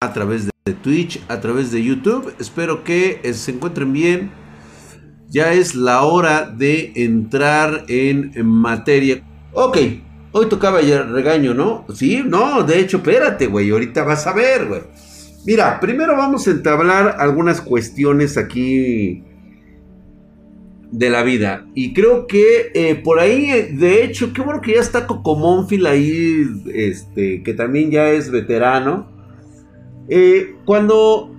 [0.00, 2.34] a través de Twitch, a través de YouTube.
[2.38, 4.30] Espero que eh, se encuentren bien.
[5.30, 9.22] Ya es la hora de entrar en, materia.
[9.54, 9.78] Ok,
[10.32, 11.86] hoy tocaba ya regaño, ¿no?
[11.94, 14.82] Sí, no, de hecho, espérate, güey, ahorita vas a ver, güey.
[15.46, 19.24] Mira, primero vamos a entablar algunas cuestiones aquí
[20.92, 21.66] de la vida.
[21.74, 25.86] Y creo que eh, por ahí, de hecho, qué bueno que ya está Coco Monfil
[25.86, 29.15] ahí, este, que también ya es veterano.
[30.08, 31.32] Eh, cuando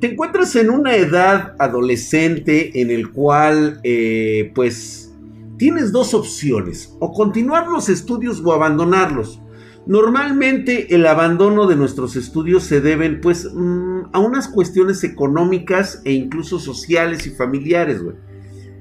[0.00, 5.14] te encuentras en una edad adolescente en el cual, eh, pues,
[5.58, 9.40] tienes dos opciones, o continuar los estudios o abandonarlos.
[9.86, 16.12] Normalmente el abandono de nuestros estudios se deben, pues, mm, a unas cuestiones económicas e
[16.12, 18.16] incluso sociales y familiares, güey.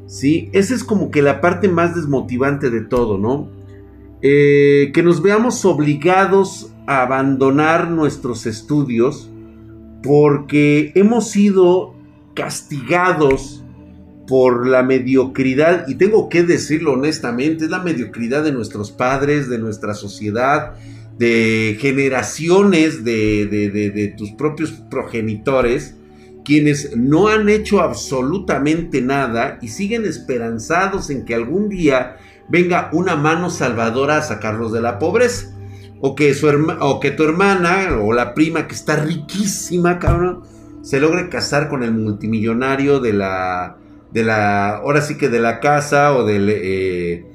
[0.07, 3.49] Sí, esa es como que la parte más desmotivante de todo, ¿no?
[4.21, 9.29] Eh, que nos veamos obligados abandonar nuestros estudios
[10.03, 11.95] porque hemos sido
[12.33, 13.63] castigados
[14.27, 19.57] por la mediocridad, y tengo que decirlo honestamente, es la mediocridad de nuestros padres, de
[19.57, 20.73] nuestra sociedad,
[21.17, 25.95] de generaciones de, de, tus propios progenitores,
[26.45, 32.17] quienes no han hecho absolutamente nada y siguen esperanzados en que algún día
[32.49, 35.51] venga una mano salvadora a sacarlos de la pobreza
[36.01, 36.47] o que, su
[36.79, 40.41] o que tu hermana o la prima que está riquísima, cabrón,
[40.81, 43.77] se logre casar con el multimillonario de la,
[44.11, 47.25] de la, ahora sí que de la casa o del, eh,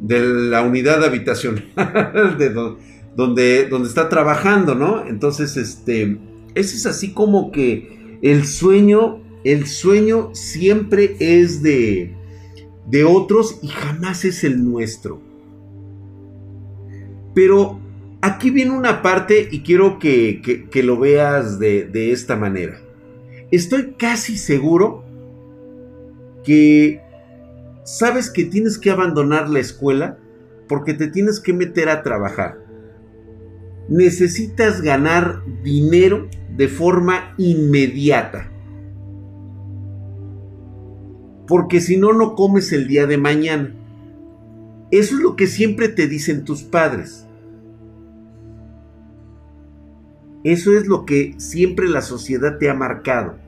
[0.00, 1.64] de la unidad habitacional
[2.38, 2.50] de
[3.14, 5.06] donde, donde está trabajando, ¿no?
[5.06, 6.18] Entonces, este,
[6.54, 12.14] ese es así como que el sueño, el sueño siempre es de,
[12.88, 15.22] de otros y jamás es el nuestro.
[17.32, 17.85] Pero
[18.26, 22.80] aquí viene una parte y quiero que, lo veas de, de esta manera.
[23.50, 25.04] Estoy casi seguro
[26.44, 27.00] que
[27.84, 30.18] sabes que tienes que abandonar la escuela
[30.68, 32.58] porque te tienes que meter a trabajar.
[33.88, 38.50] Necesitas ganar dinero de forma inmediata.
[41.46, 43.72] Porque si no, no comes el día de mañana.
[44.90, 47.25] Eso es lo que siempre te dicen tus padres.
[50.44, 53.38] Eso es lo que siempre la sociedad te ha marcado.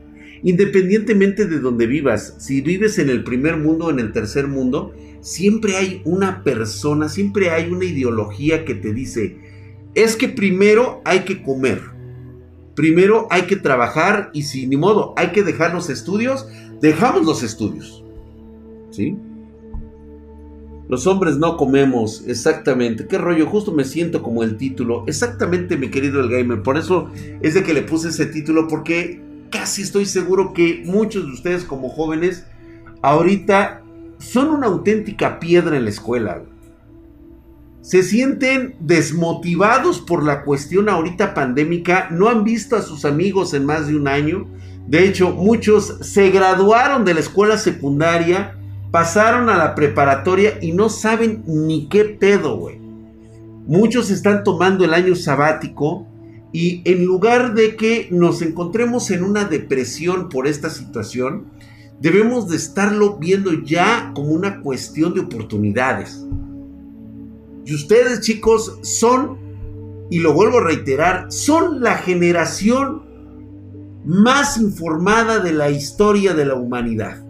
[0.43, 4.93] Independientemente de donde vivas, si vives en el primer mundo o en el tercer mundo,
[5.21, 9.37] siempre hay una persona, siempre hay una ideología que te dice,
[9.95, 11.81] es que primero hay que comer,
[12.75, 16.47] primero hay que trabajar y si ni modo hay que dejar los estudios,
[16.81, 18.05] dejamos los estudios.
[18.91, 19.17] ¿Sí?
[20.89, 23.07] Los hombres no comemos, exactamente.
[23.07, 23.47] ¿Qué rollo?
[23.47, 25.05] Justo me siento como el título.
[25.07, 26.63] Exactamente, mi querido el gamer.
[26.63, 27.11] Por eso
[27.43, 31.65] es de que le puse ese título, porque casi estoy seguro que muchos de ustedes
[31.65, 32.47] como jóvenes
[33.03, 33.83] ahorita
[34.19, 36.43] son una auténtica piedra en la escuela.
[37.83, 43.67] Se sienten desmotivados por la cuestión ahorita pandémica, no han visto a sus amigos en
[43.67, 44.47] más de un año.
[44.87, 48.58] De hecho, muchos se graduaron de la escuela secundaria
[48.91, 52.79] pasaron a la preparatoria y no saben ni qué pedo, güey.
[53.67, 56.07] Muchos están tomando el año sabático
[56.53, 61.49] y en lugar de que nos encontremos en una depresión por esta situación,
[62.01, 66.25] debemos de estarlo viendo ya como una cuestión de oportunidades.
[67.67, 69.37] Y ustedes, chicos, son,
[70.11, 73.03] y lo vuelvo a reiterar, son la generación
[74.07, 77.28] más informada de la historia de la humanidad.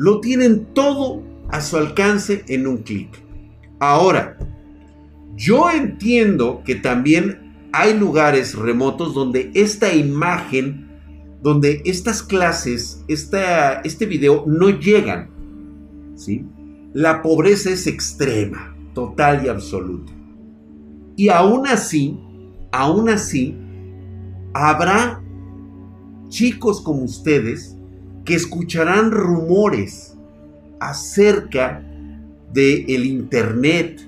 [0.00, 3.10] Lo tienen todo a su alcance en un clic.
[3.80, 4.38] Ahora,
[5.36, 10.88] yo entiendo que también hay lugares remotos donde esta imagen,
[11.42, 15.28] donde estas clases, este video no llegan.
[16.16, 16.46] ¿sí?
[16.94, 20.14] La pobreza es extrema, total y absoluta.
[21.14, 22.18] Y aún así,
[22.72, 23.54] aún así,
[24.54, 25.22] habrá
[26.30, 27.76] chicos como ustedes
[28.24, 30.16] que escucharán rumores
[30.80, 31.82] acerca
[32.52, 34.00] del el internet,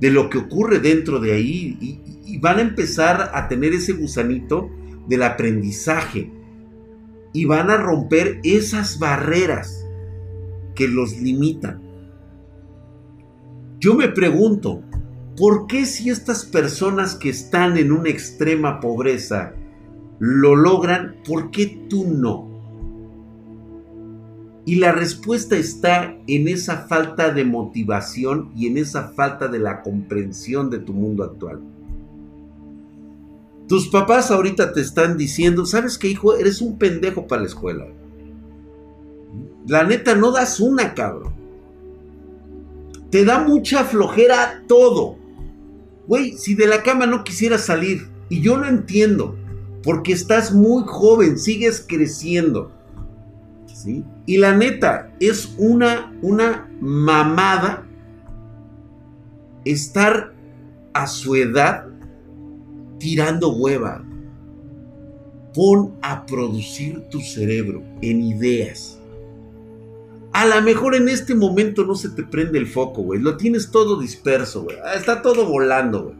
[0.00, 3.92] de lo que ocurre dentro de ahí y, y van a empezar a tener ese
[3.94, 4.70] gusanito
[5.08, 6.30] del aprendizaje
[7.32, 9.84] y van a romper esas barreras
[10.74, 11.82] que los limitan.
[13.80, 14.82] Yo me pregunto,
[15.36, 19.54] ¿por qué si estas personas que están en una extrema pobreza
[20.18, 22.47] lo logran, por qué tú no?
[24.68, 29.80] Y la respuesta está en esa falta de motivación y en esa falta de la
[29.80, 31.62] comprensión de tu mundo actual.
[33.66, 36.36] Tus papás ahorita te están diciendo, ¿sabes qué, hijo?
[36.36, 37.86] Eres un pendejo para la escuela.
[39.66, 41.32] La neta, no das una, cabrón.
[43.10, 45.16] Te da mucha flojera todo.
[46.06, 49.34] Güey, si de la cama no quisieras salir, y yo lo entiendo,
[49.82, 52.77] porque estás muy joven, sigues creciendo.
[54.26, 57.86] Y la neta, es una, una mamada
[59.64, 60.34] estar
[60.94, 61.86] a su edad
[62.98, 64.04] tirando hueva.
[65.54, 68.98] Pon a producir tu cerebro en ideas.
[70.32, 73.20] A lo mejor en este momento no se te prende el foco, güey.
[73.20, 74.76] Lo tienes todo disperso, güey.
[74.84, 76.16] Ah, está todo volando, güey.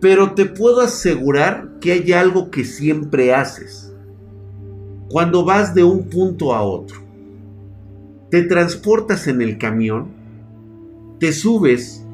[0.00, 3.85] Pero te puedo asegurar que hay algo que siempre haces.
[5.08, 7.00] Cuando vas de un punto a otro.
[8.30, 10.08] Te transportas en el camión.
[11.18, 12.04] Te subes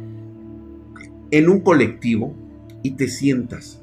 [1.31, 2.35] en un colectivo
[2.83, 3.81] y te sientas.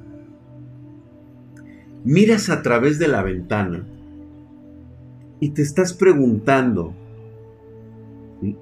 [2.03, 3.85] Miras a través de la ventana
[5.39, 6.94] y te estás preguntando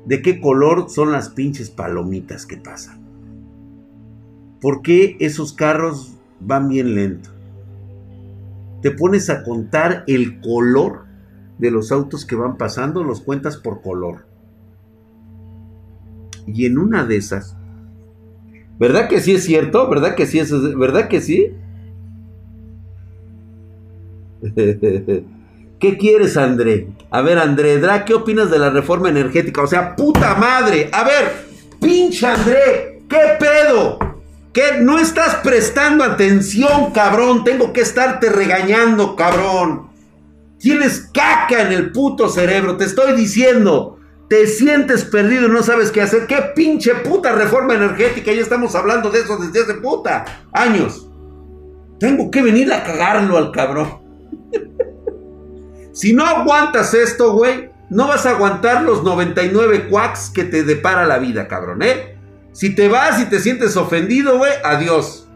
[0.05, 2.99] de qué color son las pinches palomitas que pasan.
[4.61, 7.36] ¿Por qué esos carros van bien lento?
[8.81, 11.05] Te pones a contar el color
[11.57, 14.25] de los autos que van pasando, los cuentas por color.
[16.45, 17.57] Y en una de esas
[18.79, 19.89] ¿Verdad que sí es cierto?
[19.89, 20.51] ¿Verdad que sí es?
[20.77, 21.51] ¿Verdad que sí?
[25.79, 26.87] ¿Qué quieres, André?
[27.09, 29.63] A ver, André, ¿qué opinas de la reforma energética?
[29.63, 30.89] O sea, puta madre.
[30.91, 31.31] A ver,
[31.81, 33.97] pinche André, ¿qué pedo?
[34.81, 37.43] No estás prestando atención, cabrón.
[37.43, 39.89] Tengo que estarte regañando, cabrón.
[40.59, 45.91] Tienes caca en el puto cerebro, te estoy diciendo te sientes perdido y no sabes
[45.91, 46.27] qué hacer.
[46.27, 48.31] ¿Qué pinche puta reforma energética?
[48.33, 51.09] Ya estamos hablando de eso desde hace puta años.
[51.99, 54.01] Tengo que venir a cagarlo al cabrón.
[55.93, 61.05] si no aguantas esto, güey, no vas a aguantar los 99 quacks que te depara
[61.05, 62.16] la vida, cabrón, ¿eh?
[62.57, 65.27] Si te vas y te sientes ofendido, güey, adiós.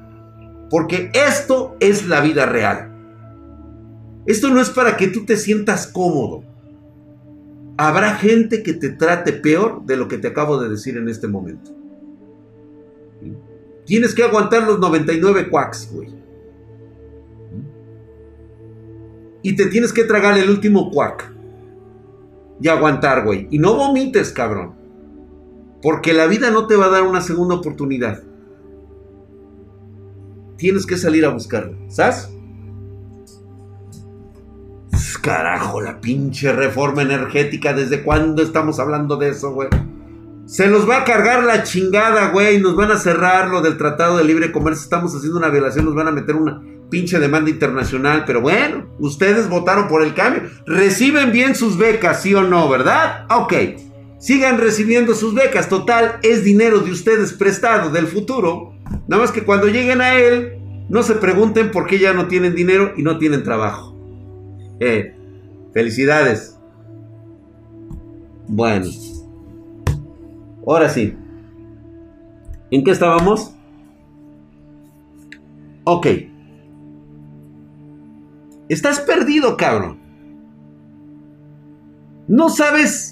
[0.71, 2.91] Porque esto es la vida real.
[4.25, 6.44] Esto no es para que tú te sientas cómodo
[7.88, 11.27] habrá gente que te trate peor de lo que te acabo de decir en este
[11.27, 11.71] momento.
[13.85, 16.09] Tienes que aguantar los 99 quacks, güey.
[19.41, 21.33] Y te tienes que tragar el último quack.
[22.62, 23.47] Y aguantar, güey.
[23.50, 24.75] Y no vomites, cabrón.
[25.81, 28.24] Porque la vida no te va a dar una segunda oportunidad.
[30.57, 31.75] Tienes que salir a buscarla.
[31.89, 32.30] ¿Sabes?
[35.22, 37.74] Carajo, la pinche reforma energética.
[37.74, 39.69] ¿Desde cuándo estamos hablando de eso, güey?
[40.45, 42.60] Se nos va a cargar la chingada, güey.
[42.60, 44.83] Nos van a cerrar lo del Tratado de Libre Comercio.
[44.83, 45.86] Estamos haciendo una violación.
[45.86, 48.24] Nos van a meter una pinche demanda internacional.
[48.25, 50.44] Pero bueno, ustedes votaron por el cambio.
[50.66, 53.25] Reciben bien sus becas, sí o no, ¿verdad?
[53.30, 53.54] Ok.
[54.21, 55.68] Sigan recibiendo sus becas.
[55.68, 58.75] Total, es dinero de ustedes prestado del futuro.
[59.07, 60.59] Nada más que cuando lleguen a él,
[60.89, 63.97] no se pregunten por qué ya no tienen dinero y no tienen trabajo.
[64.79, 65.15] Eh,
[65.73, 66.56] felicidades.
[68.47, 68.85] Bueno.
[70.68, 71.15] Ahora sí.
[72.69, 73.56] ¿En qué estábamos?
[75.83, 76.07] Ok.
[78.69, 79.99] Estás perdido, cabrón.
[82.28, 83.10] No sabes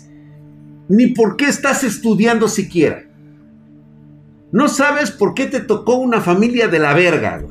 [0.90, 3.04] ni por qué estás estudiando siquiera.
[4.52, 7.42] No sabes por qué te tocó una familia de la verga.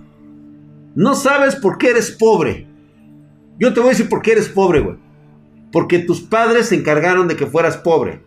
[0.97, 2.67] No sabes por qué eres pobre.
[3.59, 4.97] Yo te voy a decir por qué eres pobre, güey.
[5.71, 8.23] Porque tus padres se encargaron de que fueras pobre.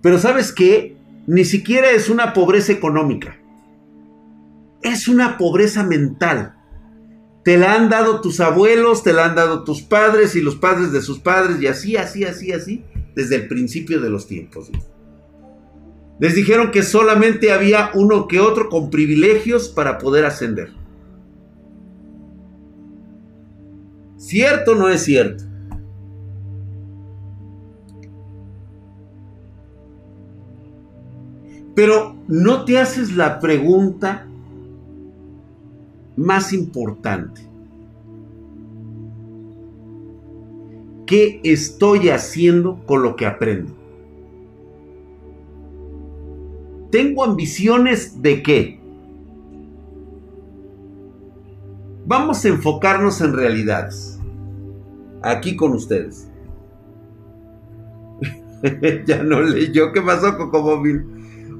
[0.00, 0.96] Pero sabes qué?
[1.26, 3.36] Ni siquiera es una pobreza económica.
[4.80, 6.54] Es una pobreza mental.
[7.44, 10.90] Te la han dado tus abuelos, te la han dado tus padres y los padres
[10.92, 12.84] de sus padres y así, así, así, así,
[13.16, 14.70] desde el principio de los tiempos.
[16.20, 20.70] Les dijeron que solamente había uno que otro con privilegios para poder ascender.
[24.18, 25.44] ¿Cierto o no es cierto?
[31.74, 34.26] Pero no te haces la pregunta
[36.16, 37.45] más importante.
[41.06, 43.72] ¿Qué estoy haciendo con lo que aprendo?
[46.90, 48.80] ¿Tengo ambiciones de qué?
[52.06, 54.18] Vamos a enfocarnos en realidades
[55.22, 56.28] aquí con ustedes.
[59.06, 59.92] ya no leyó.
[59.92, 61.04] ¿Qué pasó, Cocomóvil?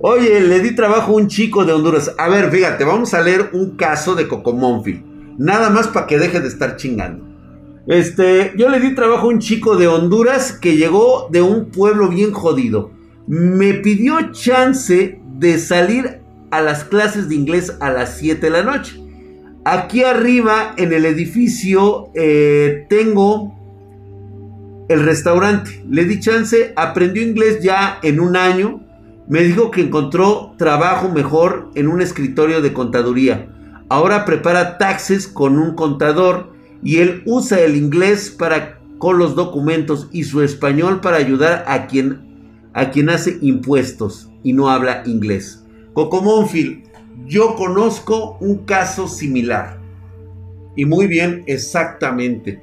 [0.01, 2.15] Oye, le di trabajo a un chico de Honduras.
[2.19, 5.05] A ver, fíjate, vamos a leer un caso de Cocomónfil.
[5.39, 7.26] Nada más para que deje de estar chingando.
[7.87, 12.09] Este, yo le di trabajo a un chico de Honduras que llegó de un pueblo
[12.09, 12.91] bien jodido.
[13.29, 18.63] Me pidió chance de salir a las clases de inglés a las 7 de la
[18.63, 19.01] noche.
[19.65, 23.55] Aquí arriba en el edificio eh, tengo
[24.89, 25.85] el restaurante.
[25.89, 28.81] Le di chance, aprendió inglés ya en un año.
[29.29, 33.49] Me dijo que encontró trabajo mejor en un escritorio de contaduría.
[33.89, 40.09] Ahora prepara taxes con un contador y él usa el inglés para con los documentos
[40.13, 42.27] y su español para ayudar a quien
[42.73, 45.65] a quien hace impuestos y no habla inglés.
[45.95, 46.85] Coco Monfil,
[47.25, 49.81] yo conozco un caso similar.
[50.77, 52.63] Y muy bien, exactamente.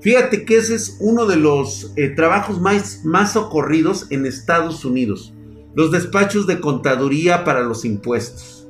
[0.00, 5.34] Fíjate que ese es uno de los eh, trabajos más, más ocurridos en Estados Unidos.
[5.74, 8.68] Los despachos de contaduría para los impuestos.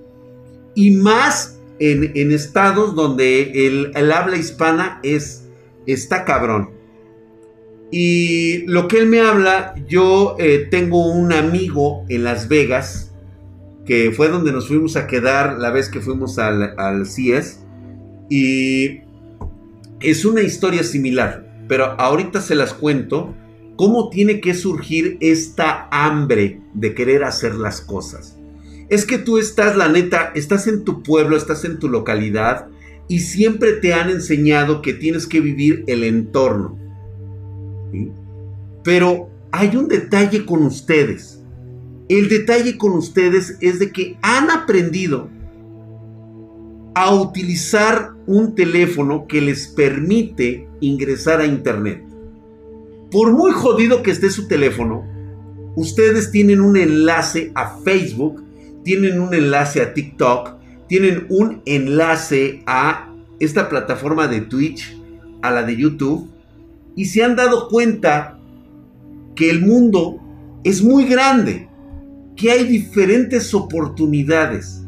[0.74, 1.58] Y más
[1.92, 5.44] en, estados donde el, habla hispana es,
[5.86, 6.70] está cabrón.
[7.90, 13.12] Y lo que él me habla, yo eh, tengo un amigo en Las Vegas,
[13.84, 17.60] que fue donde nos fuimos a quedar la vez que fuimos al, al CIES.
[18.30, 19.00] Y
[20.00, 23.34] es una historia similar, pero ahorita se las cuento
[23.76, 28.38] cómo tiene que surgir esta hambre de querer hacer las cosas.
[28.94, 32.68] Es que tú estás, la neta, estás en tu pueblo, estás en tu localidad
[33.08, 36.78] y siempre te han enseñado que tienes que vivir el entorno.
[38.84, 41.42] Pero hay un detalle con ustedes.
[42.08, 45.28] El detalle con ustedes es de que han aprendido
[46.94, 52.04] a utilizar un teléfono que les permite ingresar a Internet.
[53.10, 55.04] Por muy jodido que esté su teléfono,
[55.74, 58.43] ustedes tienen un enlace a Facebook,
[58.84, 60.54] tienen un enlace a TikTok,
[60.88, 64.96] tienen un enlace a esta plataforma de Twitch,
[65.42, 66.30] a la de YouTube,
[66.94, 68.38] y se han dado cuenta
[69.34, 70.20] que el mundo
[70.62, 71.68] es muy grande,
[72.36, 74.84] que hay diferentes oportunidades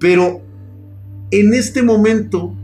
[0.00, 0.40] pero
[1.30, 2.56] en este momento,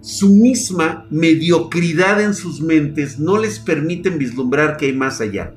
[0.00, 5.54] su misma mediocridad en sus mentes no les permiten vislumbrar que hay más allá.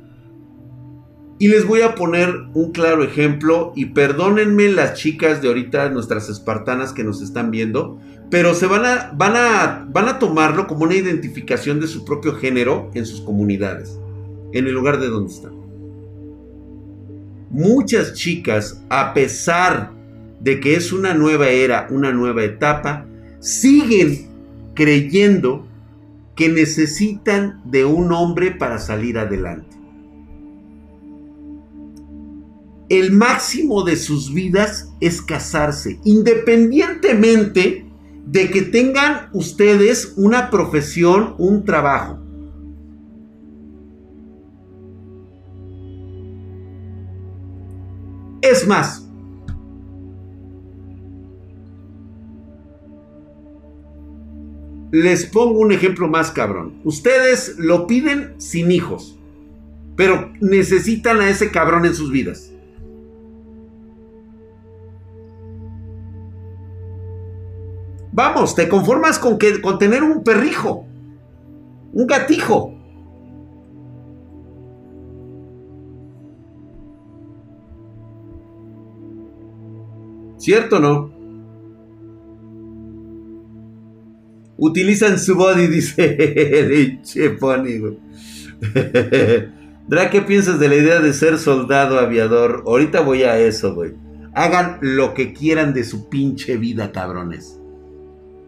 [1.40, 6.30] Y les voy a poner un claro ejemplo y perdónenme las chicas de ahorita, nuestras
[6.30, 8.00] espartanas que nos están viendo,
[8.30, 12.36] pero se van a, van a, van a tomarlo como una identificación de su propio
[12.36, 14.00] género en sus comunidades,
[14.54, 15.54] en el lugar de donde están.
[17.50, 19.92] Muchas chicas, a pesar
[20.40, 23.06] de que es una nueva era, una nueva etapa,
[23.40, 24.28] siguen
[24.74, 25.68] creyendo
[26.36, 29.73] que necesitan de un hombre para salir adelante.
[32.94, 37.88] El máximo de sus vidas es casarse, independientemente
[38.28, 42.20] de que tengan ustedes una profesión, un trabajo.
[48.44, 49.10] Es más,
[54.92, 56.76] les pongo un ejemplo más cabrón.
[56.84, 59.18] Ustedes lo piden sin hijos,
[59.96, 62.53] pero necesitan a ese cabrón en sus vidas.
[68.14, 70.86] Vamos, te conformas con, que, con tener un perrijo,
[71.94, 72.76] un gatijo.
[80.38, 81.12] ¿Cierto o no?
[84.58, 87.80] Utilizan su body, dice Cheponi,
[89.88, 92.64] Dra, ¿qué piensas de la idea de ser soldado aviador?
[92.68, 93.94] Ahorita voy a eso, güey.
[94.36, 97.60] Hagan lo que quieran de su pinche vida, cabrones.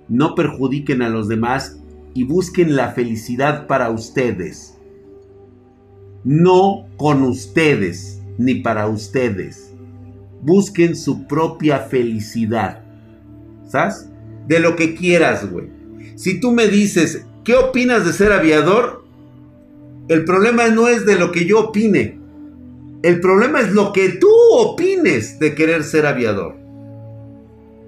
[0.07, 1.79] No perjudiquen a los demás
[2.13, 4.77] y busquen la felicidad para ustedes.
[6.23, 9.71] No con ustedes, ni para ustedes.
[10.41, 12.83] Busquen su propia felicidad.
[13.67, 14.09] ¿Sabes?
[14.47, 15.67] De lo que quieras, güey.
[16.15, 19.03] Si tú me dices, ¿qué opinas de ser aviador?
[20.07, 22.19] El problema no es de lo que yo opine.
[23.01, 26.64] El problema es lo que tú opines de querer ser aviador.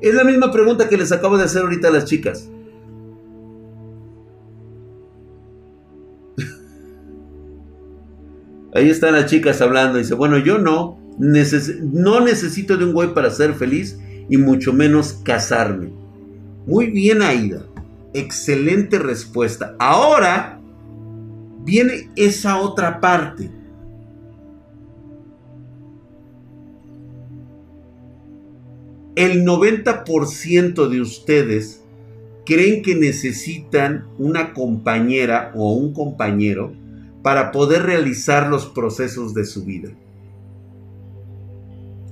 [0.01, 2.49] Es la misma pregunta que les acabo de hacer ahorita a las chicas.
[8.73, 9.97] Ahí están las chicas hablando.
[9.97, 10.99] Dice, bueno, yo no.
[11.17, 13.97] no necesito de un güey para ser feliz
[14.29, 15.91] y mucho menos casarme.
[16.67, 17.65] Muy bien, Aida.
[18.13, 19.75] Excelente respuesta.
[19.79, 20.59] Ahora
[21.63, 23.49] viene esa otra parte.
[29.17, 31.83] El 90% de ustedes
[32.45, 36.71] creen que necesitan una compañera o un compañero
[37.23, 39.89] para poder realizar los procesos de su vida.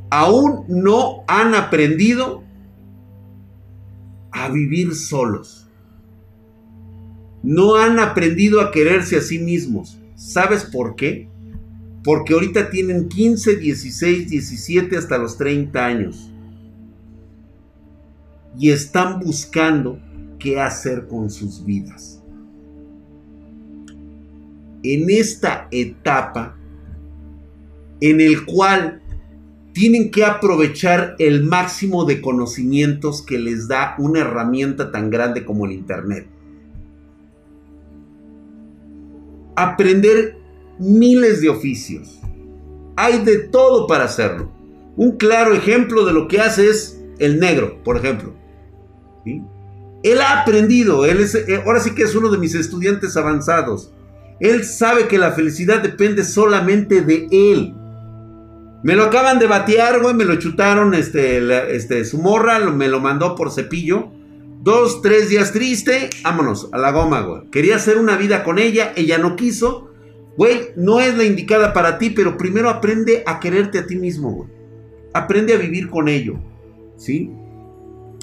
[0.09, 2.43] Aún no han aprendido
[4.31, 5.67] a vivir solos.
[7.43, 9.99] No han aprendido a quererse a sí mismos.
[10.15, 11.29] ¿Sabes por qué?
[12.03, 16.31] Porque ahorita tienen 15, 16, 17 hasta los 30 años.
[18.57, 19.99] Y están buscando
[20.39, 22.21] qué hacer con sus vidas.
[24.83, 26.55] En esta etapa
[28.01, 29.01] en el cual
[29.73, 35.65] tienen que aprovechar el máximo de conocimientos que les da una herramienta tan grande como
[35.65, 36.27] el Internet.
[39.55, 40.37] Aprender
[40.79, 42.21] miles de oficios.
[42.95, 44.51] Hay de todo para hacerlo.
[44.95, 48.33] Un claro ejemplo de lo que hace es el negro, por ejemplo.
[49.25, 53.91] Él ha aprendido, él es, eh, ahora sí que es uno de mis estudiantes avanzados.
[54.39, 57.73] Él sabe que la felicidad depende solamente de él.
[58.83, 62.99] Me lo acaban de batear, güey, me lo chutaron, este, este, su morra me lo
[62.99, 64.11] mandó por cepillo.
[64.61, 67.49] Dos, tres días triste, vámonos, a la goma, güey.
[67.49, 69.89] Quería hacer una vida con ella, ella no quiso.
[70.37, 74.31] Güey, no es la indicada para ti, pero primero aprende a quererte a ti mismo,
[74.31, 74.49] güey.
[75.13, 76.35] Aprende a vivir con ello,
[76.97, 77.31] ¿sí?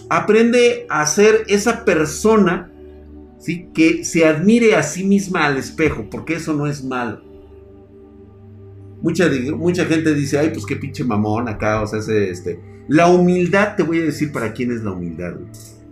[0.09, 2.71] Aprende a ser esa persona,
[3.39, 3.69] ¿sí?
[3.75, 7.23] Que se admire a sí misma al espejo, porque eso no es malo.
[9.01, 12.61] Mucha, mucha gente dice, ay, pues qué pinche mamón acá, o sea, este...
[12.89, 15.35] La humildad, te voy a decir para quién es la humildad.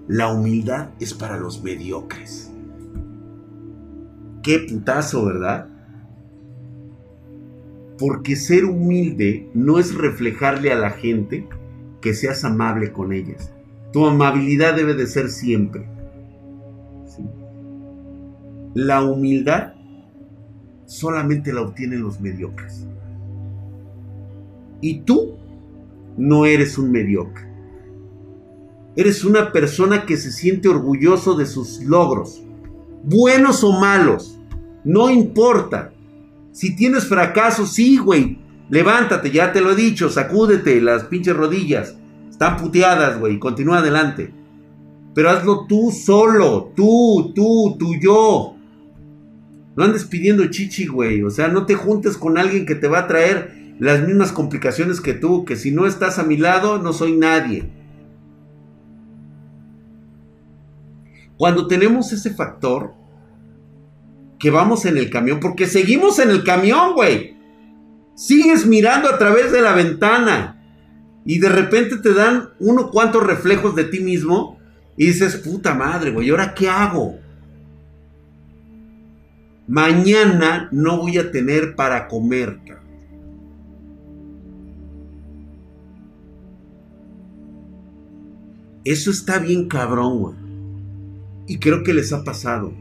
[0.09, 2.51] La humildad es para los mediocres.
[4.43, 5.69] Qué putazo, ¿verdad?
[7.99, 11.47] Porque ser humilde no es reflejarle a la gente
[12.01, 13.53] que seas amable con ellas.
[13.93, 15.89] Tu amabilidad debe de ser siempre.
[18.75, 19.75] La humildad
[20.87, 22.87] solamente la obtienen los mediocres.
[24.81, 25.37] Y tú
[26.17, 27.49] no eres un mediocre.
[28.97, 32.43] Eres una persona que se siente orgulloso de sus logros,
[33.05, 34.39] buenos o malos.
[34.85, 35.93] No importa.
[36.53, 38.39] Si tienes fracasos, sí, güey.
[38.69, 41.97] Levántate, ya te lo he dicho, sacúdete las pinches rodillas.
[42.41, 43.39] Están puteadas, güey.
[43.39, 44.33] Continúa adelante.
[45.15, 46.73] Pero hazlo tú solo.
[46.75, 48.57] Tú, tú, tú, yo.
[49.77, 51.23] No andes pidiendo chichi, güey.
[51.23, 55.03] O sea, no te juntes con alguien que te va a traer las mismas complicaciones
[55.03, 57.69] que tú, que si no estás a mi lado, no soy nadie.
[61.37, 62.95] Cuando tenemos ese factor,
[64.39, 67.37] que vamos en el camión, porque seguimos en el camión, güey.
[68.15, 70.57] Sigues mirando a través de la ventana
[71.25, 74.59] y de repente te dan uno cuantos reflejos de ti mismo
[74.97, 77.19] y dices, puta madre, güey, ¿y ahora qué hago?
[79.67, 82.81] Mañana no voy a tener para comer, cabrón.
[88.85, 90.35] Eso está bien cabrón, güey.
[91.47, 92.73] Y creo que les ha pasado.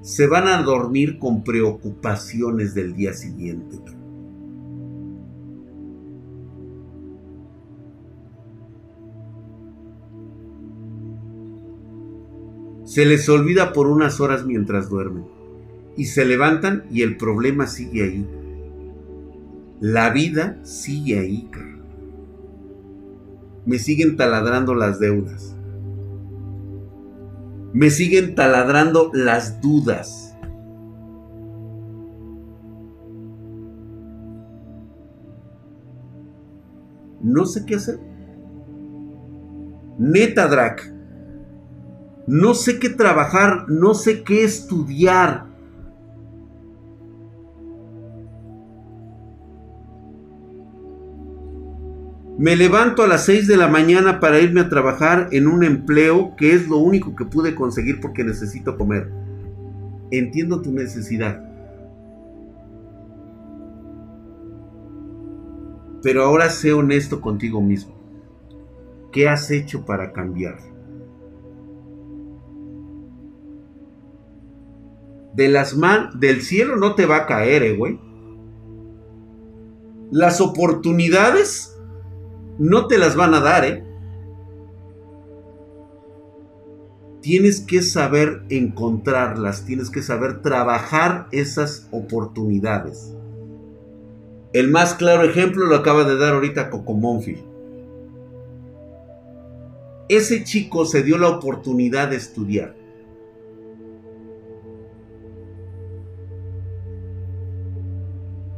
[0.00, 3.78] Se van a dormir con preocupaciones del día siguiente.
[12.92, 15.24] Se les olvida por unas horas mientras duermen.
[15.96, 18.26] Y se levantan y el problema sigue ahí.
[19.80, 21.72] La vida sigue ahí, cabrón
[23.64, 25.54] me siguen taladrando las deudas.
[27.72, 30.36] Me siguen taladrando las dudas.
[37.22, 38.00] No sé qué hacer.
[39.98, 40.92] Neta, Drac.
[42.26, 45.46] No sé qué trabajar, no sé qué estudiar.
[52.38, 56.34] Me levanto a las 6 de la mañana para irme a trabajar en un empleo
[56.36, 59.10] que es lo único que pude conseguir porque necesito comer.
[60.10, 61.44] Entiendo tu necesidad.
[66.02, 67.94] Pero ahora sé honesto contigo mismo.
[69.12, 70.71] ¿Qué has hecho para cambiar?
[75.34, 77.98] De las manos del cielo no te va a caer, eh, güey.
[80.10, 81.76] Las oportunidades
[82.58, 83.84] no te las van a dar, ¿eh?
[87.22, 93.14] Tienes que saber encontrarlas, tienes que saber trabajar esas oportunidades.
[94.52, 97.52] El más claro ejemplo lo acaba de dar ahorita Coco Monfil.
[100.16, 102.74] ese chico se dio la oportunidad de estudiar.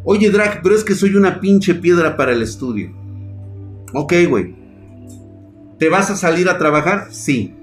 [0.05, 2.93] Oye, Drake, pero es que soy una pinche piedra para el estudio.
[3.95, 4.55] Ok, güey.
[5.79, 7.09] ¿Te vas a salir a trabajar?
[7.11, 7.55] Sí.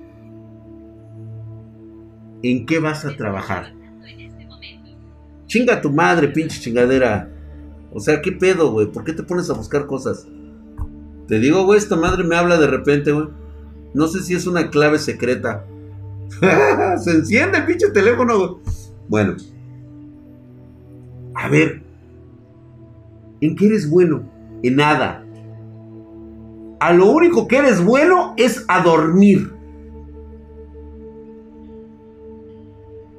[2.41, 3.73] ¿En qué vas a trabajar?
[5.45, 7.29] Chinga tu madre, pinche chingadera.
[7.93, 8.87] O sea, ¿qué pedo, güey?
[8.87, 10.27] ¿Por qué te pones a buscar cosas?
[11.27, 13.27] Te digo, güey, esta madre me habla de repente, güey.
[13.93, 15.65] No sé si es una clave secreta.
[17.03, 18.51] Se enciende pinche teléfono, güey.
[19.07, 19.35] Bueno.
[21.35, 21.90] A ver.
[23.41, 24.23] ¿En qué eres bueno?
[24.63, 25.25] En nada.
[26.79, 29.51] A lo único que eres bueno es a dormir.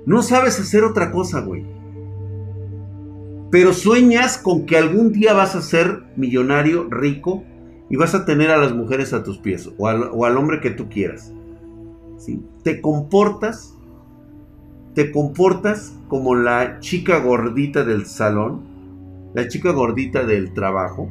[0.05, 1.65] No sabes hacer otra cosa, güey.
[3.51, 7.45] Pero sueñas con que algún día vas a ser millonario, rico,
[7.89, 10.89] y vas a tener a las mujeres a tus pies, o al, hombre que tú
[10.89, 11.33] quieras.
[12.17, 12.41] ¿Sí?
[12.65, 13.77] Te comportas,
[14.95, 18.72] te comportas como la chica gordita del salón,
[19.35, 21.11] la chica gordita del trabajo,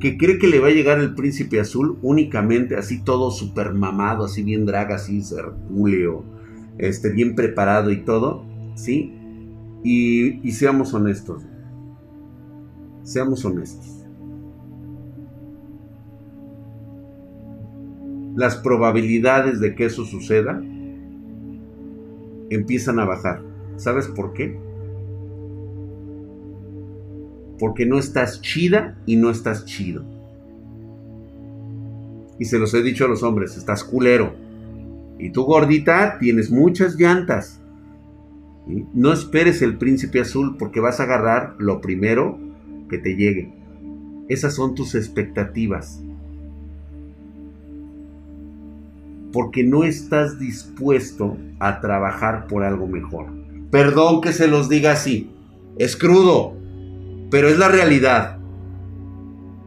[0.00, 4.24] que cree que le va a llegar el príncipe azul únicamente así todo super mamado,
[4.24, 5.22] así bien draga, así
[5.70, 6.36] Julio
[6.78, 9.14] este, bien preparado y todo, ¿sí?
[9.82, 11.42] Y, y seamos honestos.
[13.02, 14.04] Seamos honestos.
[18.34, 20.62] Las probabilidades de que eso suceda
[22.50, 23.42] empiezan a bajar.
[23.76, 24.58] ¿Sabes por qué?
[27.58, 30.04] Porque no estás chida y no estás chido.
[32.38, 34.46] Y se los he dicho a los hombres, estás culero
[35.18, 37.60] y tú gordita tienes muchas llantas.
[38.92, 42.38] No esperes el príncipe azul porque vas a agarrar lo primero
[42.88, 43.52] que te llegue.
[44.28, 46.02] Esas son tus expectativas.
[49.32, 53.26] Porque no estás dispuesto a trabajar por algo mejor.
[53.70, 55.30] Perdón que se los diga así.
[55.78, 56.56] Es crudo.
[57.30, 58.38] Pero es la realidad.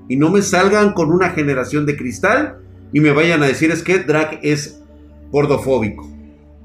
[0.07, 2.59] Y no me salgan con una generación de cristal
[2.91, 4.81] y me vayan a decir es que Drag es
[5.31, 6.09] gordofóbico.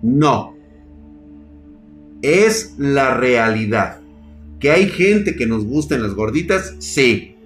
[0.02, 0.54] No.
[2.22, 4.00] Es la realidad.
[4.58, 7.36] Que hay gente que nos gusta en las gorditas, sí.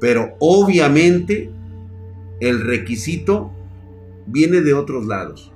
[0.00, 1.50] Pero obviamente
[2.40, 3.52] el requisito
[4.26, 5.52] viene de otros lados.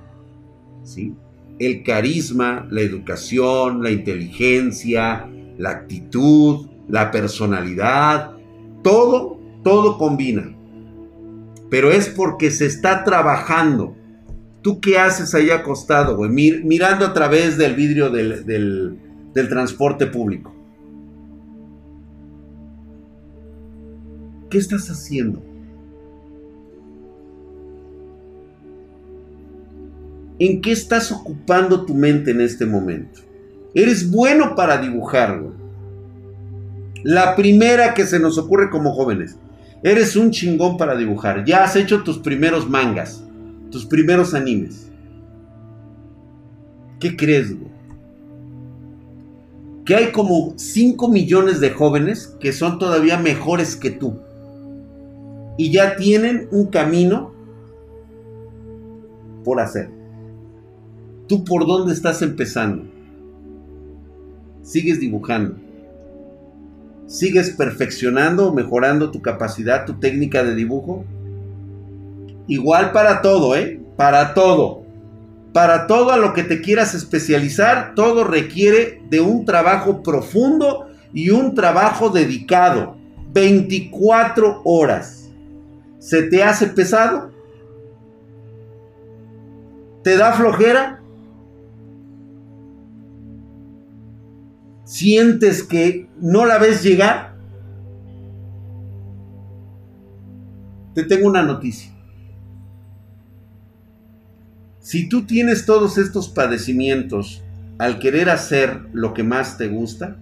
[0.83, 1.15] ¿sí?
[1.59, 5.27] El carisma, la educación, la inteligencia,
[5.59, 8.33] la actitud, la personalidad,
[8.83, 10.55] todo, todo combina
[11.75, 13.97] pero es porque se está trabajando.
[14.63, 18.47] ¿Tú qué haces ahí acostado, mirando a través del vidrio del,
[19.35, 20.55] del transporte público.
[24.49, 25.43] ¿Qué estás haciendo?
[30.39, 33.21] ¿En qué estás ocupando tu mente en este momento?
[33.75, 35.53] Eres bueno para dibujar, güey.
[37.03, 39.37] La primera que se nos ocurre como jóvenes.
[39.83, 41.45] Eres un chingón para dibujar.
[41.45, 43.23] Ya has hecho tus primeros mangas,
[43.71, 44.91] tus primeros animes.
[47.01, 47.75] ¿Qué crees, güey?
[49.85, 54.19] Que hay como 5 millones de jóvenes que son todavía mejores que tú.
[55.59, 57.35] Y ya tienen un camino
[59.45, 59.91] por hacer.
[61.29, 62.94] ¿Tú por dónde estás empezando?
[64.65, 65.55] Sigues dibujando
[67.07, 71.05] ¿Sigues perfeccionando o mejorando tu capacidad, tu técnica de dibujo?
[72.49, 73.81] Igual para todo, ¿eh?
[73.97, 74.83] Para todo.
[75.53, 81.31] Para todo a lo que te quieras especializar, todo requiere de un trabajo profundo y
[81.31, 82.97] un trabajo dedicado.
[83.33, 85.31] 24 horas.
[85.99, 87.31] ¿Se te hace pesado?
[90.03, 91.04] ¿Te da flojera?
[94.85, 97.35] Sientes que no la ves llegar,
[100.95, 101.93] te tengo una noticia.
[104.81, 107.43] Si tú tienes todos estos padecimientos
[107.79, 110.17] al querer hacer lo que más te gusta,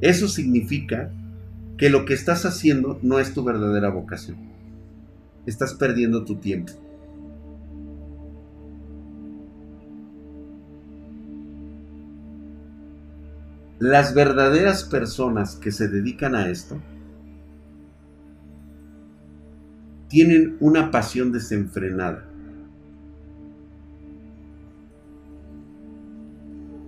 [0.00, 1.10] eso significa
[1.78, 4.36] que lo que estás haciendo no es tu verdadera vocación.
[5.46, 6.72] Estás perdiendo tu tiempo.
[13.78, 16.80] Las verdaderas personas que se dedican a esto
[20.08, 22.24] tienen una pasión desenfrenada.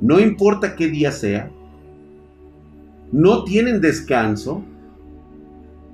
[0.00, 1.50] No importa qué día sea,
[3.10, 4.62] no tienen descanso,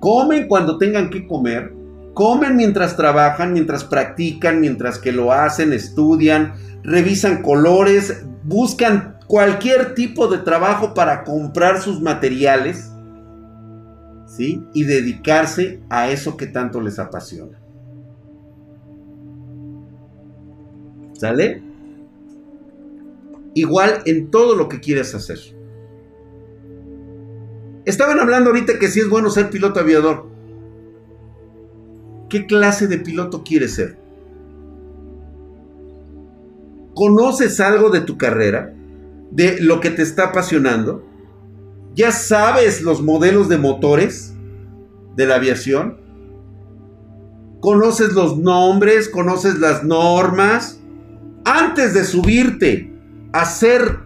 [0.00, 1.72] comen cuando tengan que comer
[2.14, 6.52] Comen mientras trabajan, mientras practican, mientras que lo hacen, estudian,
[6.82, 12.92] revisan colores, buscan cualquier tipo de trabajo para comprar sus materiales,
[14.26, 14.62] ¿sí?
[14.74, 17.58] Y dedicarse a eso que tanto les apasiona.
[21.14, 21.62] ¿Sale?
[23.54, 25.38] Igual en todo lo que quieres hacer.
[27.86, 30.28] Estaban hablando ahorita que si es bueno ser piloto aviador.
[32.28, 33.96] ¿Qué clase de piloto quieres ser?
[36.92, 38.74] ¿Conoces algo de tu carrera?
[39.32, 41.02] ¿De lo que te está apasionando?
[41.94, 44.34] ¿Ya sabes los modelos de motores
[45.16, 45.96] de la aviación?
[47.60, 49.08] ¿Conoces los nombres?
[49.08, 50.80] ¿Conoces las normas?
[51.46, 52.92] Antes de subirte
[53.32, 54.00] a hacer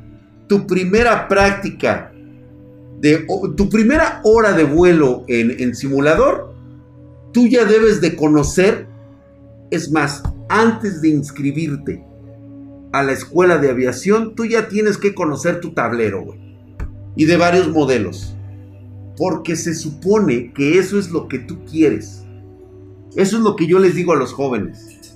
[0.47, 2.13] tu primera práctica,
[3.01, 6.55] de, tu primera hora de vuelo en, en simulador,
[7.33, 8.87] tú ya debes de conocer,
[9.73, 12.06] es más, antes de inscribirte
[12.97, 16.39] a la escuela de aviación, tú ya tienes que conocer tu tablero, güey.
[17.15, 18.35] Y de varios modelos.
[19.19, 22.25] Porque se supone que eso es lo que tú quieres.
[23.15, 25.13] Eso es lo que yo les digo a los jóvenes.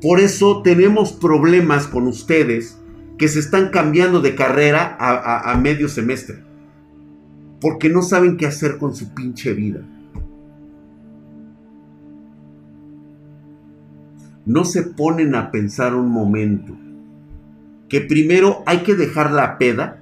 [0.00, 2.76] Por eso tenemos problemas con ustedes
[3.18, 6.42] que se están cambiando de carrera a, a medio semestre.
[7.60, 9.80] Porque no saben qué hacer con su pinche vida.
[14.44, 16.76] No se ponen a pensar un momento
[17.92, 20.00] que primero hay que dejar la peda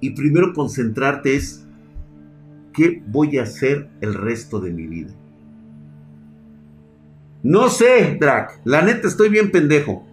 [0.00, 1.68] y primero concentrarte es
[2.72, 5.12] qué voy a hacer el resto de mi vida.
[7.42, 10.06] No sé, Drac, la neta estoy bien pendejo.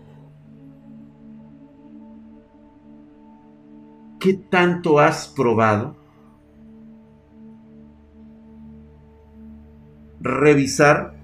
[4.20, 5.96] ¿Qué tanto has probado?
[10.20, 11.16] Revisar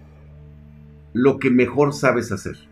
[1.11, 2.68] lo que mejor sabes hacer.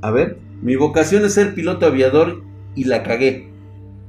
[0.00, 2.42] A ver, mi vocación es ser piloto aviador
[2.74, 3.48] y la cagué.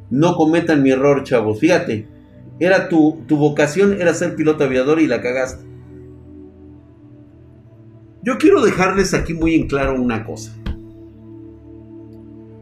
[0.10, 1.60] No cometan mi error, chavos.
[1.60, 2.08] Fíjate,
[2.60, 5.64] era tu, tu vocación era ser piloto aviador y la cagaste.
[8.24, 10.52] Yo quiero dejarles aquí muy en claro una cosa.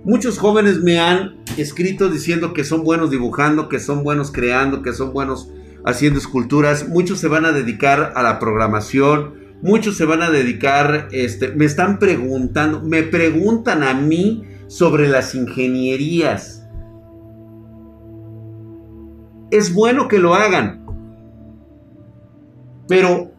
[0.04, 4.94] Muchos jóvenes me han escrito diciendo que son buenos dibujando, que son buenos creando, que
[4.94, 5.50] son buenos
[5.86, 6.88] haciendo esculturas.
[6.88, 9.36] Muchos se van a dedicar a la programación.
[9.62, 15.36] Muchos se van a dedicar, este, me están preguntando, me preguntan a mí sobre las
[15.36, 16.68] ingenierías.
[19.52, 20.86] Es bueno que lo hagan.
[22.90, 23.32] Pero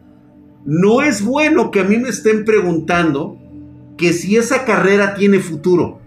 [0.65, 3.37] no es bueno que a mí me estén preguntando
[3.97, 5.99] que si esa carrera tiene futuro.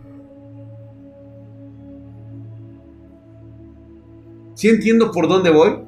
[4.55, 5.88] ¿Sí entiendo por dónde voy?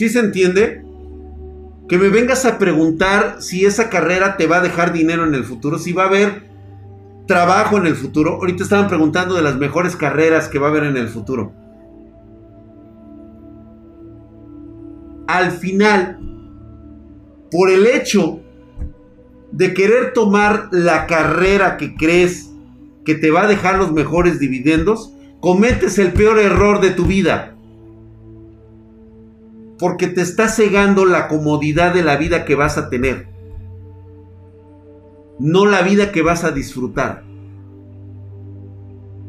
[0.00, 0.82] ¿Sí se entiende?
[1.86, 5.44] Que me vengas a preguntar si esa carrera te va a dejar dinero en el
[5.44, 6.44] futuro, si va a haber
[7.26, 8.36] trabajo en el futuro.
[8.36, 11.52] Ahorita estaban preguntando de las mejores carreras que va a haber en el futuro.
[15.28, 16.18] Al final,
[17.50, 18.40] por el hecho
[19.52, 22.50] de querer tomar la carrera que crees
[23.04, 27.49] que te va a dejar los mejores dividendos, cometes el peor error de tu vida.
[29.80, 33.28] Porque te está cegando la comodidad de la vida que vas a tener.
[35.38, 37.24] No la vida que vas a disfrutar.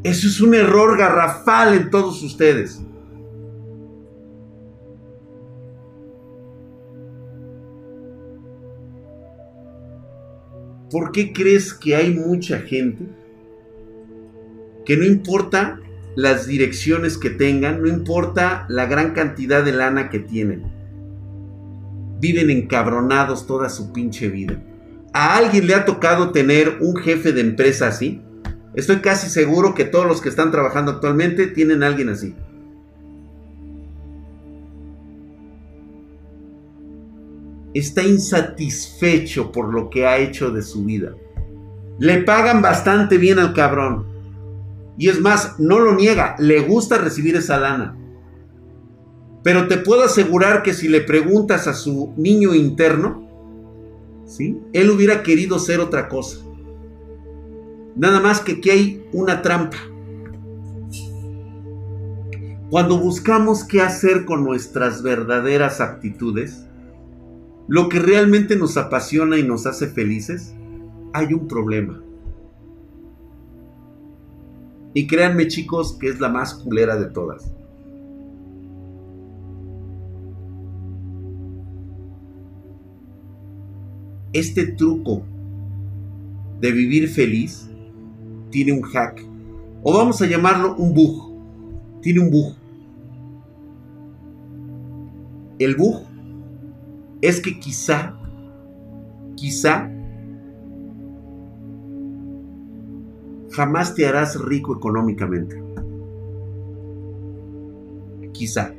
[0.02, 2.82] Eso es un error garrafal en todos ustedes.
[10.90, 13.06] ¿Por qué crees que hay mucha gente
[14.84, 15.80] que no importa
[16.14, 20.64] las direcciones que tengan, no importa la gran cantidad de lana que tienen,
[22.20, 24.62] viven encabronados toda su pinche vida?
[25.12, 28.22] ¿A alguien le ha tocado tener un jefe de empresa así?
[28.74, 32.34] Estoy casi seguro que todos los que están trabajando actualmente tienen a alguien así.
[37.74, 41.14] está insatisfecho por lo que ha hecho de su vida.
[41.98, 44.06] Le pagan bastante bien al cabrón.
[45.02, 47.96] Y es más, no lo niega, le gusta recibir esa lana.
[49.42, 53.28] Pero te puedo asegurar que si le preguntas a su niño interno,
[54.26, 54.60] ¿sí?
[54.72, 56.38] Él hubiera querido ser otra cosa.
[57.96, 59.76] Nada más que aquí hay una trampa.
[62.70, 66.64] Cuando buscamos qué hacer con nuestras verdaderas actitudes,
[67.66, 70.54] lo que realmente nos apasiona y nos hace felices,
[71.12, 72.00] hay un problema.
[74.94, 77.52] Y créanme chicos que es la más culera de todas.
[84.32, 85.22] Este truco
[86.60, 87.68] de vivir feliz
[88.50, 89.24] tiene un hack.
[89.82, 92.00] O vamos a llamarlo un bug.
[92.00, 92.54] Tiene un bug.
[95.58, 96.02] El bug
[97.20, 98.14] es que quizá,
[99.36, 99.90] quizá,
[103.52, 105.62] jamás te harás rico económicamente.
[108.32, 108.74] Quizá.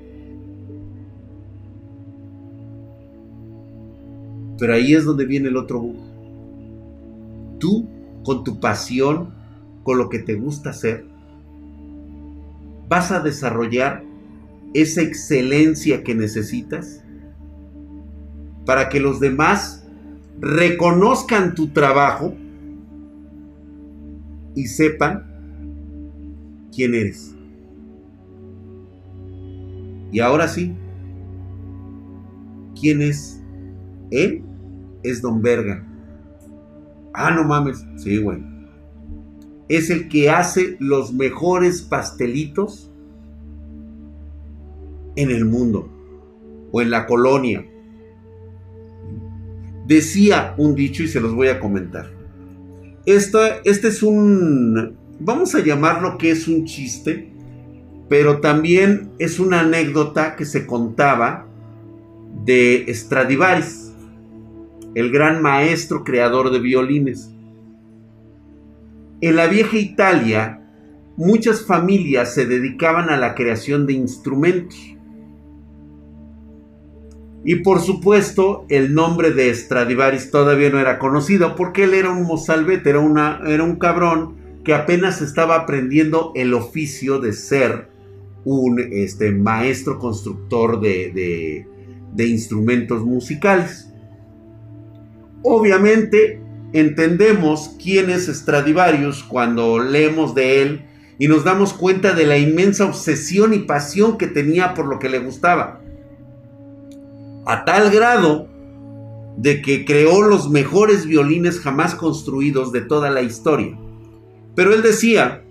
[4.58, 5.98] Pero ahí es donde viene el otro bug.
[7.60, 7.88] Tú,
[8.24, 9.34] con tu pasión,
[9.84, 11.06] con lo que te gusta hacer,
[12.88, 14.04] vas a desarrollar
[14.74, 17.04] esa excelencia que necesitas
[18.66, 19.86] para que los demás
[20.40, 22.34] reconozcan tu trabajo
[24.56, 25.26] y sepan
[26.74, 27.36] quién eres.
[30.12, 30.76] Y ahora sí,
[32.80, 33.42] ¿quién es?
[34.12, 34.44] Él
[35.02, 35.86] es Don Verga.
[37.14, 37.86] Ah, no mames.
[37.98, 38.44] Sí, güey.
[39.70, 42.92] Es el que hace los mejores pastelitos
[45.16, 45.90] en el mundo
[46.72, 47.66] o en la colonia
[49.86, 52.13] Decía un dicho y se los voy a comentar.
[53.06, 57.34] Esta, este es un, vamos a llamarlo que es un chiste,
[58.08, 61.48] pero también es una anécdota que se contaba
[62.46, 63.94] de Stradivaris,
[64.96, 67.30] el gran maestro creador de violines.
[69.22, 70.62] En la vieja Italia,
[71.18, 74.78] muchas familias se dedicaban a la creación de instrumentos.
[77.46, 82.24] Y por supuesto, el nombre de Stradivaris todavía no era conocido porque él era un
[82.24, 87.90] mozalbete, era, una, era un cabrón que apenas estaba aprendiendo el oficio de ser
[88.46, 91.68] un este, maestro constructor de,
[92.14, 93.90] de instrumentos musicales.
[95.42, 100.86] Obviamente entendemos quién es Stradivarius cuando leemos de él
[101.20, 105.10] y nos damos cuenta de la inmensa obsesión y pasión que tenía por lo que
[105.10, 105.83] le gustaba
[107.46, 108.48] a tal grado
[109.38, 113.78] de que creó los mejores violines jamás construidos de toda la historia.
[114.56, 115.44] Pero él decía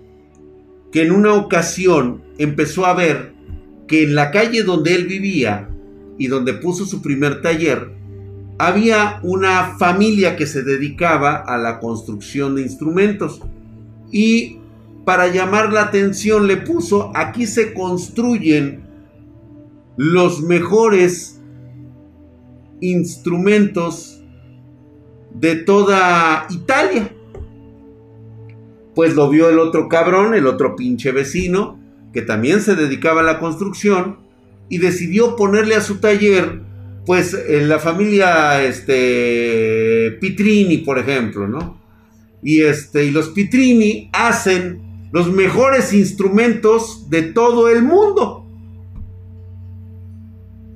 [0.91, 3.33] que en una ocasión empezó a ver
[3.87, 5.69] que en la calle donde él vivía
[6.17, 7.91] y donde puso su primer taller,
[8.57, 13.41] había una familia que se dedicaba a la construcción de instrumentos.
[14.11, 14.59] Y
[15.05, 18.83] para llamar la atención le puso, aquí se construyen
[19.97, 21.41] los mejores
[22.83, 24.21] instrumentos
[25.33, 27.09] de toda Italia.
[28.93, 31.79] Pues lo vio el otro cabrón, el otro pinche vecino,
[32.13, 34.17] que también se dedicaba a la construcción,
[34.69, 36.61] y decidió ponerle a su taller,
[37.05, 41.81] pues, en la familia, este, Pitrini, por ejemplo, ¿no?
[42.41, 48.47] Y este, y los Pitrini hacen los mejores instrumentos de todo el mundo.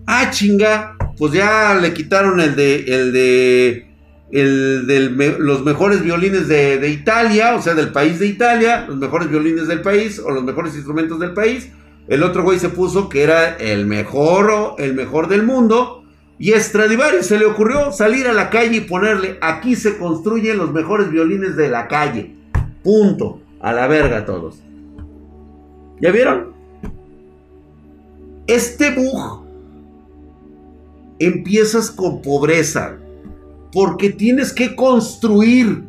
[0.06, 3.88] Ah, chinga pues ya le quitaron el de, el de,
[4.32, 9.30] el de los mejores violines de, Italia, o sea, del país de Italia, los mejores
[9.30, 11.70] violines del país o los mejores instrumentos del país.
[12.08, 16.04] El otro güey se puso que era el mejor, el mejor del mundo.
[16.40, 20.72] Y Stradivarius se le ocurrió salir a la calle y ponerle, aquí se construyen los
[20.72, 22.36] mejores violines de la calle.
[22.84, 23.42] Punto.
[23.60, 24.62] A la verga todos.
[26.00, 26.54] ¿Ya vieron?
[28.46, 29.47] Este bug
[31.20, 32.98] empiezas con pobreza,
[33.72, 35.84] porque tienes que construir,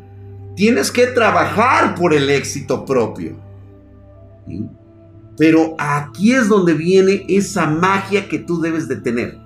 [0.55, 3.37] tienes que trabajar por el éxito propio.
[5.37, 9.37] Pero aquí es donde viene esa magia que tú debes de tener.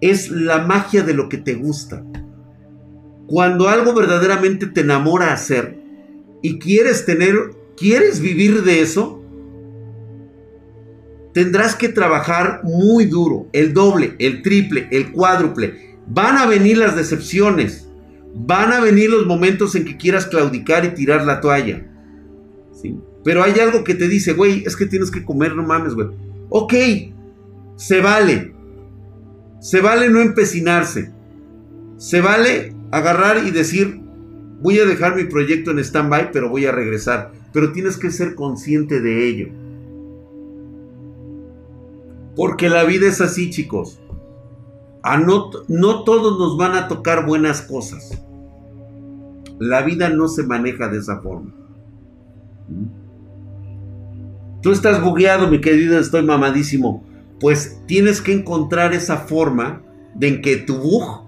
[0.00, 2.04] Es la magia de lo que te gusta.
[3.26, 5.78] Cuando algo verdaderamente te enamora hacer
[6.42, 7.34] y quieres tener,
[7.76, 9.17] quieres vivir de eso,
[11.38, 15.94] tendrás que trabajar muy duro, el doble, el triple, el cuádruple.
[16.08, 17.88] Van a venir las decepciones,
[18.34, 21.86] van a venir los momentos en que quieras claudicar y tirar la toalla.
[23.22, 26.08] Pero hay algo que te dice, güey, es que tienes que comer, no mames, güey.
[26.48, 26.74] Ok,
[27.76, 28.52] se vale.
[29.60, 31.12] Se vale no empecinarse.
[31.98, 34.00] Se vale agarrar y decir,
[34.60, 37.30] voy a dejar mi proyecto en stand-by, pero voy a regresar.
[37.52, 39.67] Pero tienes que ser consciente de ello.
[42.38, 44.00] Porque la vida es así, chicos.
[45.66, 48.22] No, todos nos van a tocar buenas cosas.
[49.58, 51.52] La vida no se maneja de esa forma.
[54.62, 57.02] Tú estás bugueado, mi querido, estoy mamadísimo.
[57.40, 59.82] Pues tienes que encontrar esa forma
[60.14, 61.24] de en que tu bug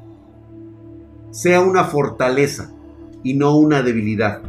[1.32, 2.72] sea una fortaleza
[3.24, 4.42] y no una debilidad.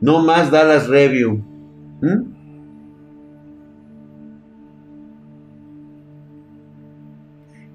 [0.00, 1.44] No más Dallas Review.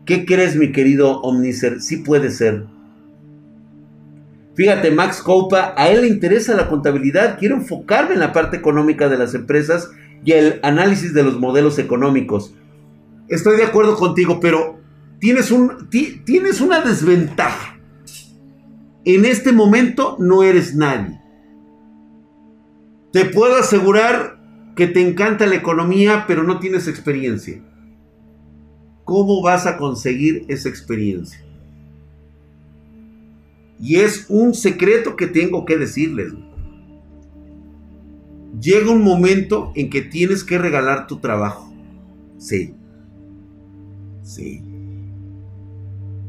[0.06, 1.82] ¿Qué crees, mi querido Omniser?
[1.82, 2.66] Sí puede ser.
[4.56, 9.10] Fíjate, Max Copa, a él le interesa la contabilidad, quiero enfocarme en la parte económica
[9.10, 9.90] de las empresas
[10.24, 12.54] y el análisis de los modelos económicos.
[13.30, 14.80] Estoy de acuerdo contigo, pero
[15.20, 17.80] tienes, un, tienes una desventaja.
[19.06, 21.20] En este momento no eres nadie.
[23.12, 24.40] Te puedo asegurar
[24.76, 27.62] que te encanta la economía, pero no tienes experiencia.
[29.06, 31.44] ¿Cómo vas a conseguir esa experiencia?
[33.80, 36.34] Y es un secreto que tengo que decirles.
[38.60, 41.74] Llega un momento en que tienes que regalar tu trabajo.
[42.38, 42.76] Sí.
[44.22, 44.64] Sí.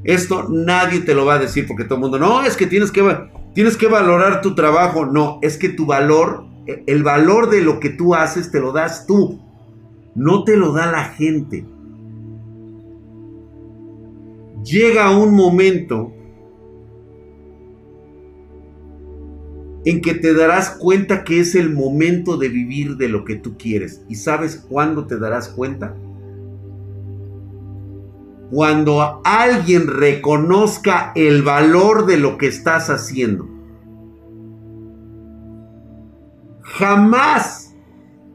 [0.02, 2.90] Esto nadie te lo va a decir porque todo el mundo, no, es que tienes
[2.90, 3.02] que,
[3.54, 5.06] tienes que valorar tu trabajo.
[5.06, 9.06] No, es que tu valor, el valor de lo que tú haces te lo das
[9.06, 9.40] tú.
[10.14, 11.64] No te lo da la gente.
[14.64, 16.12] Llega un momento
[19.84, 23.58] en que te darás cuenta que es el momento de vivir de lo que tú
[23.58, 24.02] quieres.
[24.08, 25.94] ¿Y sabes cuándo te darás cuenta?
[28.50, 33.48] Cuando alguien reconozca el valor de lo que estás haciendo.
[36.62, 37.74] Jamás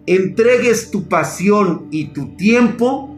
[0.06, 3.16] entregues tu pasión y tu tiempo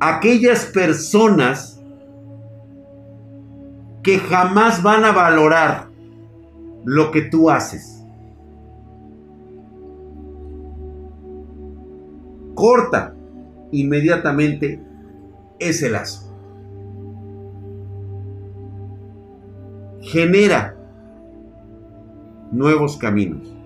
[0.00, 1.79] a aquellas personas
[4.02, 5.88] que jamás van a valorar
[6.84, 8.02] lo que tú haces.
[12.54, 13.14] Corta
[13.72, 14.82] inmediatamente
[15.58, 16.26] ese lazo.
[20.00, 20.76] Genera
[22.50, 23.60] nuevos caminos.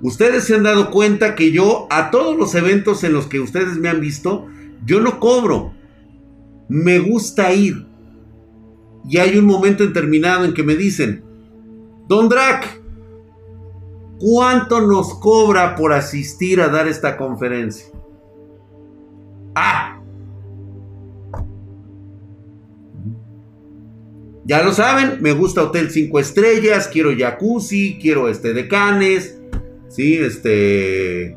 [0.00, 3.78] Ustedes se han dado cuenta que yo a todos los eventos en los que ustedes
[3.78, 4.48] me han visto,
[4.84, 5.72] yo no cobro.
[6.72, 7.84] Me gusta ir.
[9.06, 11.22] Y hay un momento determinado en que me dicen,
[12.08, 12.80] Don Drac,
[14.18, 17.88] ¿cuánto nos cobra por asistir a dar esta conferencia?
[19.54, 20.00] Ah.
[24.46, 29.38] Ya lo saben, me gusta Hotel 5 Estrellas, quiero jacuzzi, quiero este decanes,
[29.88, 31.36] sí, este,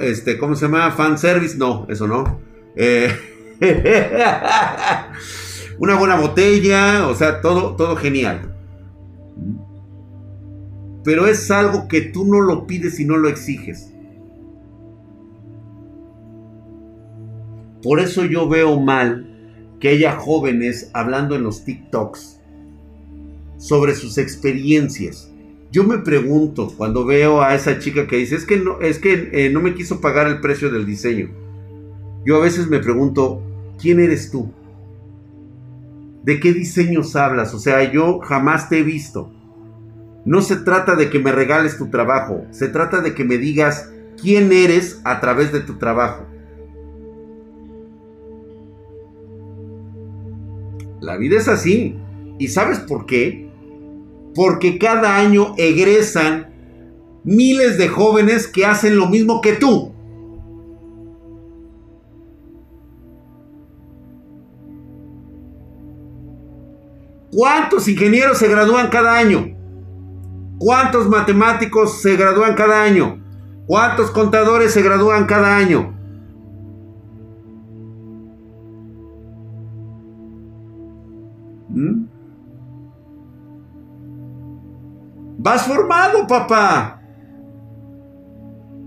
[0.00, 0.90] este, ¿cómo se llama?
[0.90, 2.40] Fan service, no, eso no.
[2.74, 3.31] Eh,
[5.78, 8.54] una buena botella, o sea, todo, todo genial.
[11.04, 13.92] Pero es algo que tú no lo pides y no lo exiges.
[17.82, 19.28] Por eso yo veo mal
[19.80, 22.40] que haya jóvenes hablando en los TikToks
[23.58, 25.32] sobre sus experiencias.
[25.72, 29.30] Yo me pregunto cuando veo a esa chica que dice, es que no, es que
[29.32, 31.30] eh, no me quiso pagar el precio del diseño.
[32.24, 33.42] Yo a veces me pregunto,
[33.82, 34.50] ¿quién eres tú?
[36.22, 37.52] ¿De qué diseños hablas?
[37.52, 39.30] O sea, yo jamás te he visto.
[40.24, 43.90] No se trata de que me regales tu trabajo, se trata de que me digas
[44.20, 46.26] quién eres a través de tu trabajo.
[51.00, 51.96] La vida es así.
[52.38, 53.50] ¿Y sabes por qué?
[54.36, 56.52] Porque cada año egresan
[57.24, 59.91] miles de jóvenes que hacen lo mismo que tú.
[67.32, 69.56] ¿Cuántos ingenieros se gradúan cada año?
[70.58, 73.22] ¿Cuántos matemáticos se gradúan cada año?
[73.66, 75.94] ¿Cuántos contadores se gradúan cada año?
[81.70, 82.04] ¿Mm?
[85.38, 87.00] Vas formado, papá.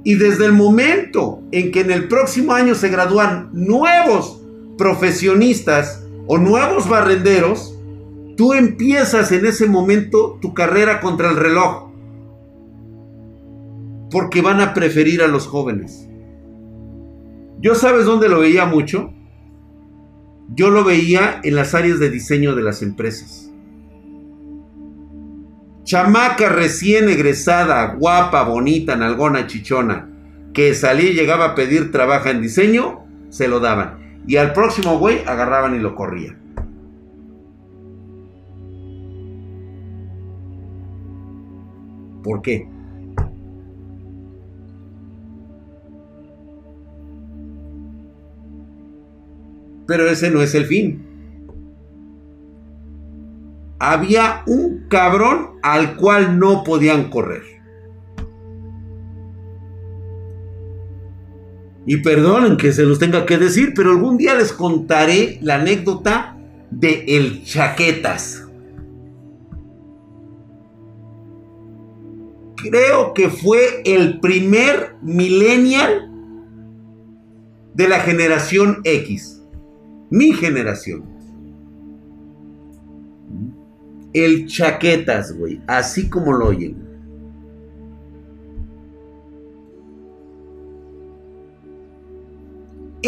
[0.03, 4.39] Y desde el momento en que en el próximo año se gradúan nuevos
[4.77, 7.74] profesionistas o nuevos barrenderos,
[8.35, 11.89] Tú empiezas en ese momento tu carrera contra el reloj.
[14.11, 16.07] Porque van a preferir a los jóvenes.
[17.61, 19.13] ¿Yo sabes dónde lo veía mucho?
[20.53, 23.51] Yo lo veía en las áreas de diseño de las empresas.
[25.83, 30.09] Chamaca recién egresada, guapa, bonita, nalgona, chichona,
[30.53, 34.21] que salía y llegaba a pedir trabajo en diseño, se lo daban.
[34.27, 36.44] Y al próximo güey agarraban y lo corrían.
[42.25, 42.67] ¿Por qué?
[49.85, 51.05] Pero ese no es el fin.
[53.77, 57.43] Había un cabrón al cual no podían correr.
[61.85, 66.35] Y perdonen que se los tenga que decir, pero algún día les contaré la anécdota
[66.71, 68.44] de el Chaquetas.
[72.55, 76.11] Creo que fue el primer millennial
[77.73, 79.41] de la generación X.
[80.09, 81.03] Mi generación.
[84.13, 85.61] El Chaquetas, güey.
[85.67, 86.85] Así como lo oyen.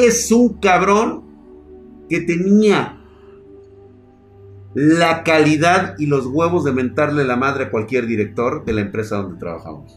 [0.06, 1.24] es un cabrón
[2.10, 2.97] que tenía
[4.80, 9.16] la calidad y los huevos de mentarle la madre a cualquier director de la empresa
[9.16, 9.96] donde trabajamos.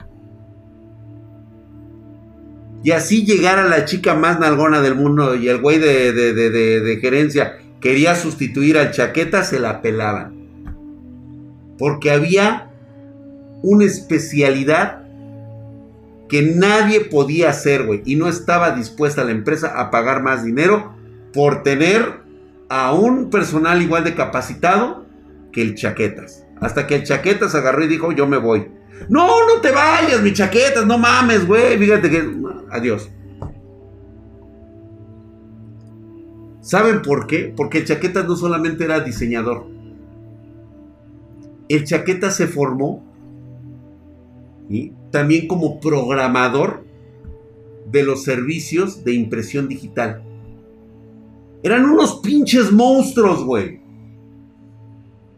[2.83, 6.97] Y así llegar a la chica más nalgona del mundo y el güey de, de
[6.99, 10.49] gerencia quería sustituir al chaqueta, se la pelaban.
[11.77, 12.71] Porque había
[13.63, 15.03] una especialidad
[16.31, 18.01] que nadie podía hacer, güey.
[18.07, 20.95] Y no estaba dispuesta la empresa a pagar más dinero
[21.35, 22.20] por tener
[22.71, 25.05] a un personal igual de capacitado
[25.53, 26.47] que el Chaquetas.
[26.61, 28.71] Hasta que el Chaquetas agarró y dijo, yo me voy.
[29.09, 31.77] No, no te vayas, mi Chaquetas, no mames, güey.
[31.77, 32.33] Fíjate que...
[32.71, 33.11] Adiós.
[36.61, 37.53] ¿Saben por qué?
[37.57, 39.67] Porque el Chaquetas no solamente era diseñador.
[41.69, 43.05] El Chaquetas se formó
[45.11, 46.85] también como programador
[47.91, 50.23] de los servicios de impresión digital.
[51.63, 53.81] Eran unos pinches monstruos, güey.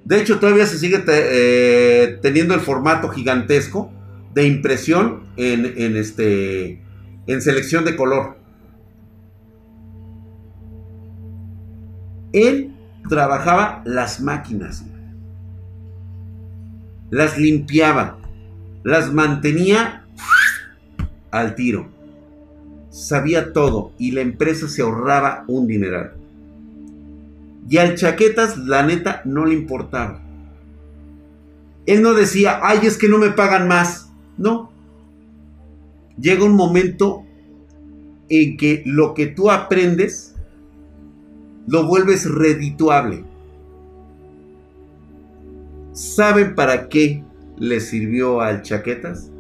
[0.05, 3.93] De hecho, todavía se sigue eh, teniendo el formato gigantesco
[4.35, 6.83] de impresión en, en, este,
[7.27, 8.37] en selección de color.
[12.33, 12.75] Él
[13.09, 14.85] trabajaba las máquinas,
[17.11, 18.19] las limpiaba,
[18.85, 20.07] las mantenía
[21.31, 21.92] al tiro.
[22.93, 26.13] Sabía todo y la empresa se ahorraba un dineral.
[27.69, 30.21] Y al Chaquetas, la neta, no le importaba.
[31.87, 34.11] Él no decía, ay, es que no me pagan más.
[34.37, 34.71] No.
[36.21, 37.25] Llega un momento
[38.29, 40.35] en que lo que tú aprendes
[41.67, 43.25] lo vuelves redituable.
[45.93, 47.25] ¿Saben para qué
[47.57, 49.32] le sirvió al Chaquetas?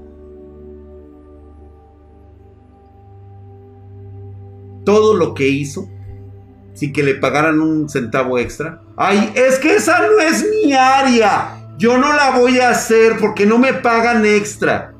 [4.85, 5.89] Todo lo que hizo,
[6.75, 8.83] sin que le pagaran un centavo extra.
[8.97, 11.75] Ay, es que esa no es mi área.
[11.79, 14.95] Yo no la voy a hacer porque no me pagan extra.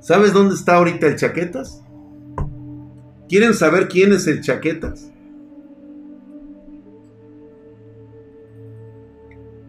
[0.00, 1.82] ¿Sabes dónde está ahorita el Chaquetas?
[3.28, 5.10] ¿Quieren saber quién es el Chaquetas?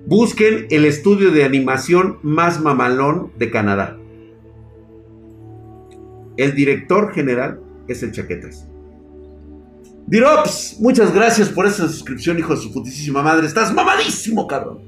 [0.06, 3.98] Busquen el estudio de animación más mamalón de Canadá.
[6.38, 8.68] El director general es el Chaquetas.
[10.08, 13.46] Dirops, muchas gracias por esa suscripción, hijo de su putísima madre.
[13.46, 14.80] Estás mamadísimo, cabrón.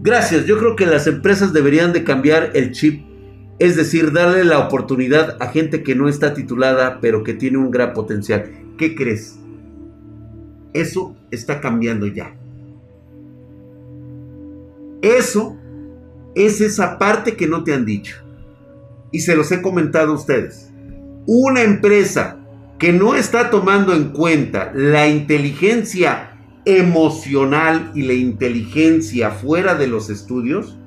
[0.00, 3.06] Gracias, yo creo que las empresas deberían de cambiar el chip.
[3.58, 7.70] Es decir, darle la oportunidad a gente que no está titulada, pero que tiene un
[7.70, 8.50] gran potencial.
[8.76, 9.38] ¿Qué crees?
[10.74, 12.36] Eso está cambiando ya.
[15.00, 15.56] Eso
[16.34, 18.16] es esa parte que no te han dicho.
[19.10, 20.70] Y se los he comentado a ustedes.
[21.26, 22.43] Una empresa
[22.78, 26.30] que no está tomando en cuenta la inteligencia
[26.64, 30.78] emocional y la inteligencia fuera de los estudios,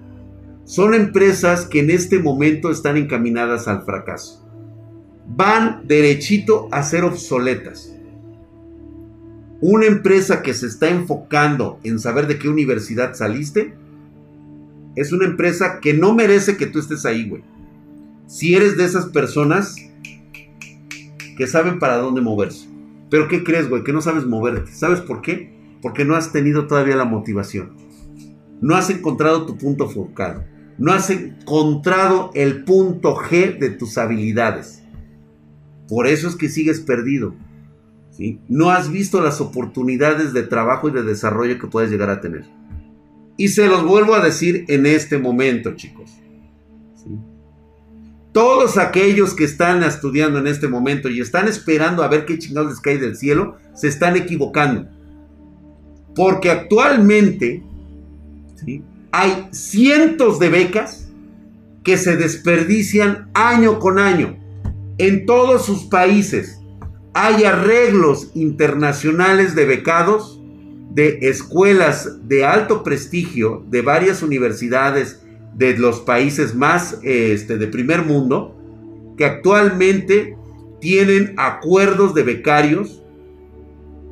[0.65, 4.45] son empresas que en este momento están encaminadas al fracaso.
[5.27, 7.93] Van derechito a ser obsoletas.
[9.61, 13.75] Una empresa que se está enfocando en saber de qué universidad saliste,
[14.95, 17.43] es una empresa que no merece que tú estés ahí, güey.
[18.27, 19.86] Si eres de esas personas
[21.37, 22.67] que saben para dónde moverse.
[23.09, 23.83] Pero ¿qué crees, güey?
[23.83, 24.71] Que no sabes moverte.
[24.73, 25.53] ¿Sabes por qué?
[25.81, 27.77] Porque no has tenido todavía la motivación.
[28.59, 30.47] No has encontrado tu punto focal.
[30.77, 34.83] No has encontrado el punto G de tus habilidades.
[35.87, 37.33] Por eso es que sigues perdido.
[38.11, 38.41] ¿sí?
[38.49, 42.45] No has visto las oportunidades de trabajo y de desarrollo que puedes llegar a tener.
[43.37, 46.16] Y se los vuelvo a decir en este momento, chicos.
[48.37, 52.69] Todos aquellos que están estudiando en este momento y están esperando a ver qué chingados
[52.69, 54.87] les cae del cielo, se están equivocando.
[56.15, 57.63] Porque actualmente
[59.11, 61.09] hay cientos de becas
[61.83, 64.37] que se desperdician año con año
[64.99, 66.59] en todos sus países.
[67.15, 70.39] Hay arreglos internacionales de becados
[70.91, 75.23] de escuelas de alto prestigio de varias universidades
[75.57, 78.55] de los países más este, de primer mundo
[79.17, 80.37] que actualmente
[80.79, 83.03] tienen acuerdos de becarios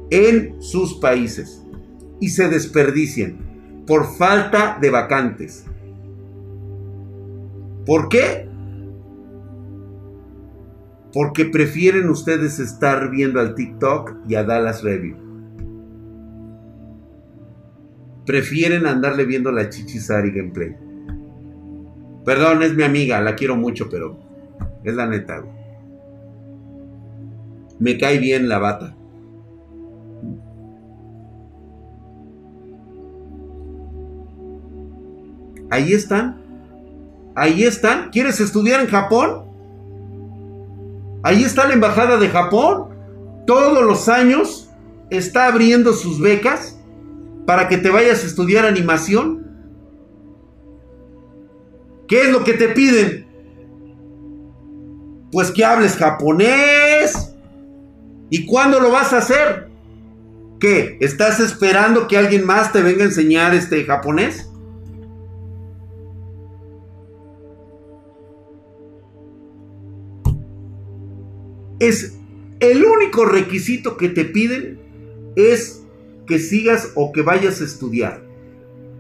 [0.10, 1.64] en sus países
[2.20, 3.38] y se desperdician
[3.86, 5.66] por falta de vacantes.
[7.86, 8.50] ¿Por qué?
[11.14, 15.18] Porque prefieren ustedes estar viendo al TikTok y a Dallas Review.
[18.26, 20.85] Prefieren andarle viendo la Chichisari gameplay.
[22.26, 24.18] Perdón, es mi amiga, la quiero mucho, pero
[24.84, 25.44] es la neta.
[27.80, 28.96] Me cae bien la bata.
[35.70, 36.42] Ahí están.
[37.36, 38.10] Ahí están.
[38.10, 39.44] ¿Quieres estudiar en Japón?
[41.24, 42.90] Ahí está la embajada de Japón.
[43.46, 44.70] Todos los años
[45.10, 46.80] está abriendo sus becas
[47.46, 49.45] para que te vayas a estudiar animación.
[52.08, 53.26] ¿Qué es lo que te piden?
[55.32, 57.34] Pues que hables japonés.
[58.30, 59.70] ¿Y cuándo lo vas a hacer?
[60.60, 60.98] ¿Qué?
[61.02, 64.50] ¿Estás esperando que alguien más te venga a enseñar este japonés?
[71.80, 72.18] Es
[72.60, 74.80] el único requisito que te piden
[75.36, 75.84] es
[76.26, 78.24] que sigas o que vayas a estudiar.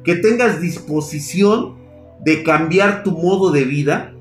[0.03, 1.84] Que tengas disposición
[2.25, 4.11] de cambiar tu modo de vida,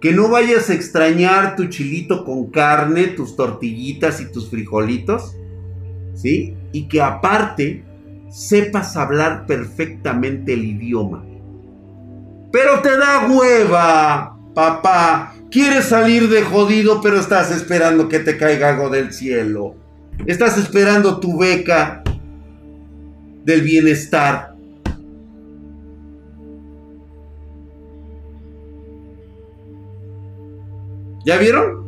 [0.00, 5.36] que no vayas a extrañar tu chilito con carne, tus tortillitas y tus frijolitos,
[6.14, 6.56] ¿sí?
[6.72, 7.84] Y que aparte
[8.30, 11.22] sepas hablar perfectamente el idioma.
[12.50, 15.34] Pero te da hueva, papá.
[15.50, 19.74] Quieres salir de jodido, pero estás esperando que te caiga algo del cielo.
[20.26, 22.02] Estás esperando tu beca
[23.44, 24.49] del bienestar.
[31.30, 31.84] ¿Ya vieron?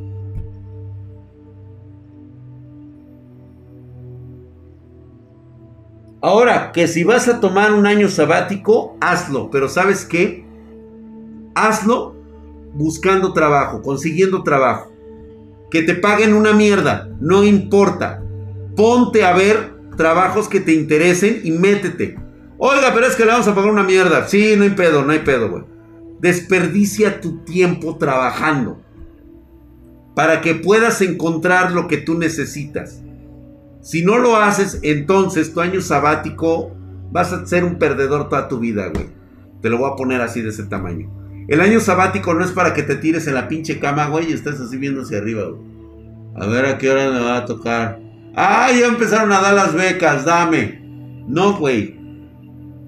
[6.20, 10.46] Ahora, que si vas a tomar un año sabático, hazlo, pero ¿sabes qué?
[11.56, 12.14] Hazlo
[12.74, 14.92] buscando trabajo, consiguiendo trabajo.
[15.72, 18.22] Que te paguen una mierda, no importa.
[18.76, 22.16] Ponte a ver trabajos que te interesen y métete.
[22.58, 24.28] Oiga, pero es que le vamos a pagar una mierda.
[24.28, 25.64] Sí, no hay pedo, no hay pedo, güey.
[26.20, 28.78] Desperdicia tu tiempo trabajando
[30.14, 33.02] para que puedas encontrar lo que tú necesitas.
[33.80, 36.74] Si no lo haces, entonces tu año sabático
[37.10, 39.06] vas a ser un perdedor toda tu vida, güey.
[39.60, 41.10] Te lo voy a poner así de ese tamaño.
[41.48, 44.32] El año sabático no es para que te tires en la pinche cama, güey, y
[44.32, 45.72] estés así viendo hacia arriba, güey.
[46.36, 48.00] A ver a qué hora me va a tocar.
[48.34, 50.80] Ah, ya empezaron a dar las becas, dame.
[51.26, 52.01] No, güey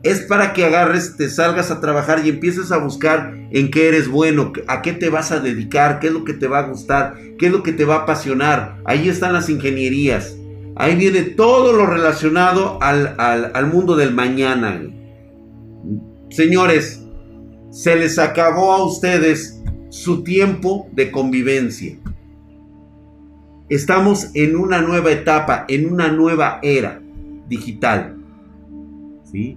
[0.04, 4.06] es para que agarres, te salgas a trabajar y empieces a buscar en qué eres
[4.06, 7.16] bueno, a qué te vas a dedicar, qué es lo que te va a gustar,
[7.38, 8.76] qué es lo que te va a apasionar.
[8.84, 10.36] Ahí están las ingenierías.
[10.76, 14.82] Ahí viene todo lo relacionado al, al mundo del mañana.
[16.28, 17.02] Señores,
[17.70, 21.96] se les acabó a ustedes su tiempo de convivencia.
[23.70, 27.00] Estamos en una nueva etapa, en una nueva era
[27.48, 28.16] digital.
[29.32, 29.56] ¿Sí?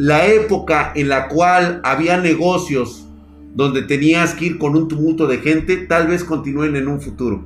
[0.00, 3.06] La época en la cual había negocios
[3.54, 7.44] donde tenías que ir con un tumulto de gente, tal vez continúen en un futuro.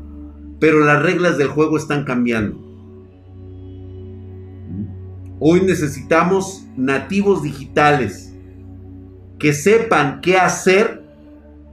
[0.60, 2.56] Pero las reglas del juego están cambiando.
[5.40, 8.32] Hoy necesitamos nativos digitales
[9.40, 11.02] que sepan qué hacer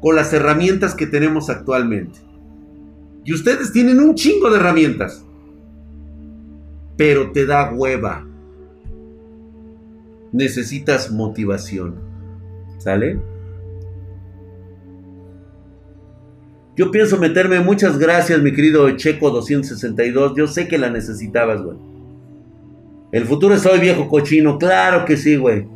[0.02, 2.22] con las herramientas que tenemos actualmente.
[3.24, 5.24] Y ustedes tienen un chingo de herramientas.
[6.98, 8.31] Pero te da hueva
[10.32, 11.96] necesitas motivación.
[12.78, 13.20] ¿Sale?
[16.76, 21.78] Yo pienso meterme, muchas gracias mi querido Checo 262, yo sé que la necesitabas, güey.
[23.12, 25.68] El futuro es hoy, viejo cochino, claro que sí, güey.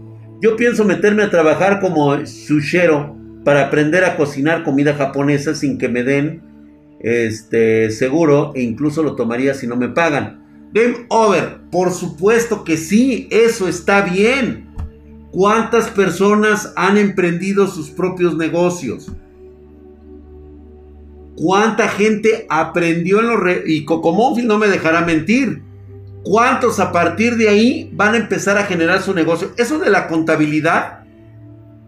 [0.41, 5.89] Yo pienso meterme a trabajar como sushero para aprender a cocinar comida japonesa sin que
[5.89, 6.41] me den
[7.01, 10.44] este seguro e incluso lo tomaría si no me pagan.
[10.76, 11.61] Game over.
[11.71, 14.67] Por supuesto que sí, eso está bien.
[15.32, 19.09] ¿Cuántas personas han emprendido sus propios negocios?
[21.38, 23.39] ¿Cuánta gente aprendió en los...
[23.65, 25.61] y Cocomóvil no me dejará mentir.
[26.23, 29.51] ¿Cuántos a partir de ahí van a empezar a generar su negocio?
[29.57, 31.05] Eso de la contabilidad,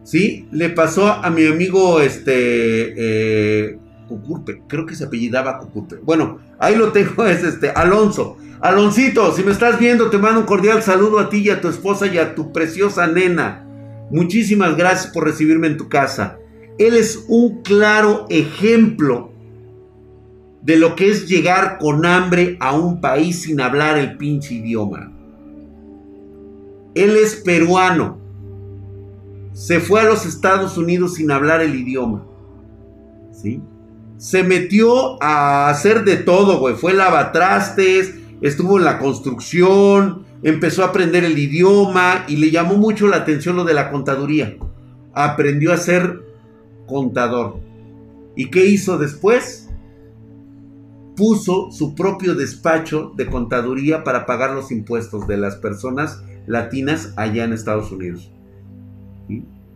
[0.03, 0.47] ¿sí?
[0.51, 5.97] Le pasó a mi amigo, este, eh, Cucurpe, creo que se apellidaba Cucurpe.
[5.97, 8.37] Bueno, ahí lo tengo, es este, Alonso.
[8.59, 11.67] Aloncito, si me estás viendo, te mando un cordial saludo a ti y a tu
[11.67, 13.63] esposa y a tu preciosa nena.
[14.09, 16.39] Muchísimas gracias por recibirme en tu casa.
[16.79, 19.31] Él es un claro ejemplo
[20.61, 25.11] de lo que es llegar con hambre a un país sin hablar el pinche idioma.
[26.95, 28.17] Él es peruano.
[29.53, 32.25] Se fue a los Estados Unidos sin hablar el idioma.
[33.31, 33.61] ¿Sí?
[34.17, 36.75] Se metió a hacer de todo, güey.
[36.75, 43.07] Fue lavatrastes, estuvo en la construcción, empezó a aprender el idioma y le llamó mucho
[43.07, 44.57] la atención lo de la contaduría.
[45.13, 46.21] Aprendió a ser
[46.85, 47.59] contador.
[48.35, 49.69] ¿Y qué hizo después?
[51.15, 57.43] Puso su propio despacho de contaduría para pagar los impuestos de las personas latinas allá
[57.43, 58.31] en Estados Unidos.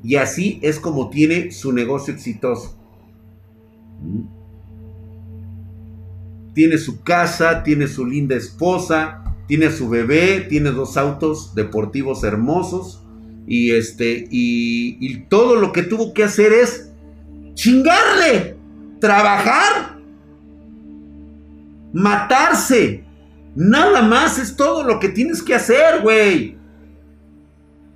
[0.04, 2.78] Y así es como tiene su negocio exitoso.
[6.54, 13.04] Tiene su casa, tiene su linda esposa, tiene su bebé, tiene dos autos deportivos hermosos
[13.48, 16.92] y este y todo lo que tuvo que hacer es
[17.54, 18.58] chingarle,
[19.00, 20.00] trabajar,
[21.94, 23.04] matarse.
[23.56, 26.58] Nada más es todo lo que tienes que hacer, güey.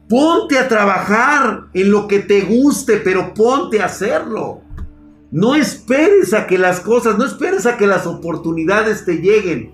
[0.10, 4.62] Ponte a trabajar en lo que te guste, pero ponte a hacerlo.
[5.36, 9.74] No esperes a que las cosas, no esperes a que las oportunidades te lleguen.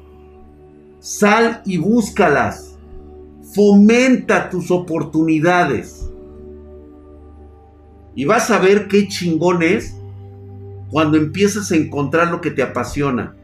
[1.00, 2.80] Sal y búscalas.
[3.54, 6.10] Fomenta tus oportunidades.
[8.16, 9.96] Y vas a ver qué chingón es
[10.90, 13.36] cuando empiezas a encontrar lo que te apasiona.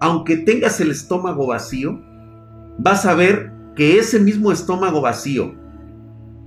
[0.00, 2.00] Aunque tengas el estómago vacío,
[2.76, 5.54] vas a ver que ese mismo estómago vacío,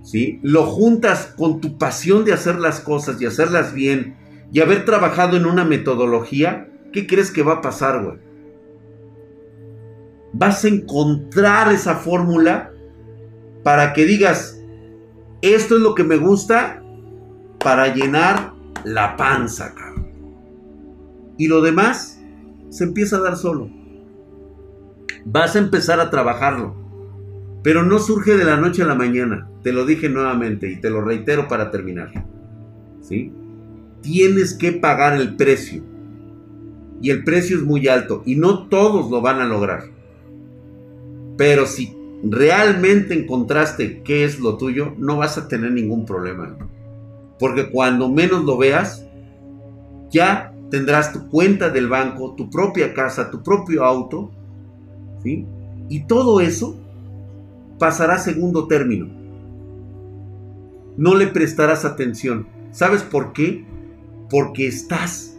[0.03, 0.41] ¿sí?
[0.43, 4.18] Lo juntas con tu pasión de hacer las cosas y hacerlas bien
[4.51, 8.17] y haber trabajado en una metodología, ¿qué crees que va a pasar, güey?
[10.33, 12.71] Vas a encontrar esa fórmula
[13.63, 14.61] para que digas,
[15.41, 16.83] esto es lo que me gusta
[17.59, 20.09] para llenar la panza, cabrón.
[21.37, 22.19] Y lo demás
[22.69, 23.69] se empieza a dar solo.
[25.25, 26.75] Vas a empezar a trabajarlo.
[27.63, 29.49] Pero no surge de la noche a la mañana.
[29.63, 32.25] Te lo dije nuevamente y te lo reitero para terminar.
[33.01, 33.33] ¿Sí?
[34.01, 35.83] Tienes que pagar el precio.
[37.01, 38.23] Y el precio es muy alto.
[38.25, 39.83] Y no todos lo van a lograr.
[41.37, 46.57] Pero si realmente encontraste qué es lo tuyo, no vas a tener ningún problema.
[47.39, 49.05] Porque cuando menos lo veas,
[50.11, 54.31] ya tendrás tu cuenta del banco, tu propia casa, tu propio auto.
[55.23, 56.77] Y todo eso
[57.77, 59.07] pasará a segundo término.
[60.97, 62.47] No le prestarás atención.
[62.71, 63.65] ¿Sabes por qué?
[64.29, 65.37] Porque estás,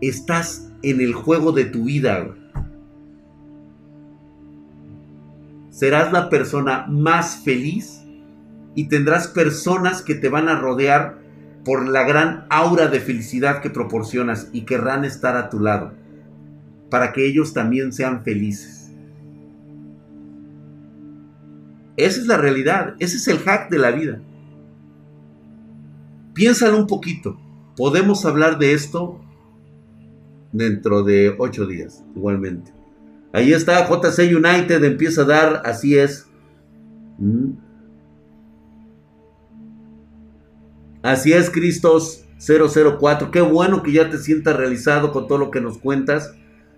[0.00, 2.34] estás en el juego de tu vida.
[5.70, 8.02] Serás la persona más feliz
[8.74, 11.18] y tendrás personas que te van a rodear
[11.64, 15.92] por la gran aura de felicidad que proporcionas y querrán estar a tu lado
[16.90, 18.90] para que ellos también sean felices.
[21.96, 24.20] Esa es la realidad, ese es el hack de la vida.
[26.32, 27.38] Piénsalo un poquito.
[27.78, 29.20] Podemos hablar de esto
[30.50, 32.72] dentro de ocho días, igualmente.
[33.32, 36.26] Ahí está JC United, empieza a dar, así es.
[37.18, 37.52] Mm.
[41.02, 43.30] Así es, Cristos 004.
[43.30, 46.34] Qué bueno que ya te sientas realizado con todo lo que nos cuentas.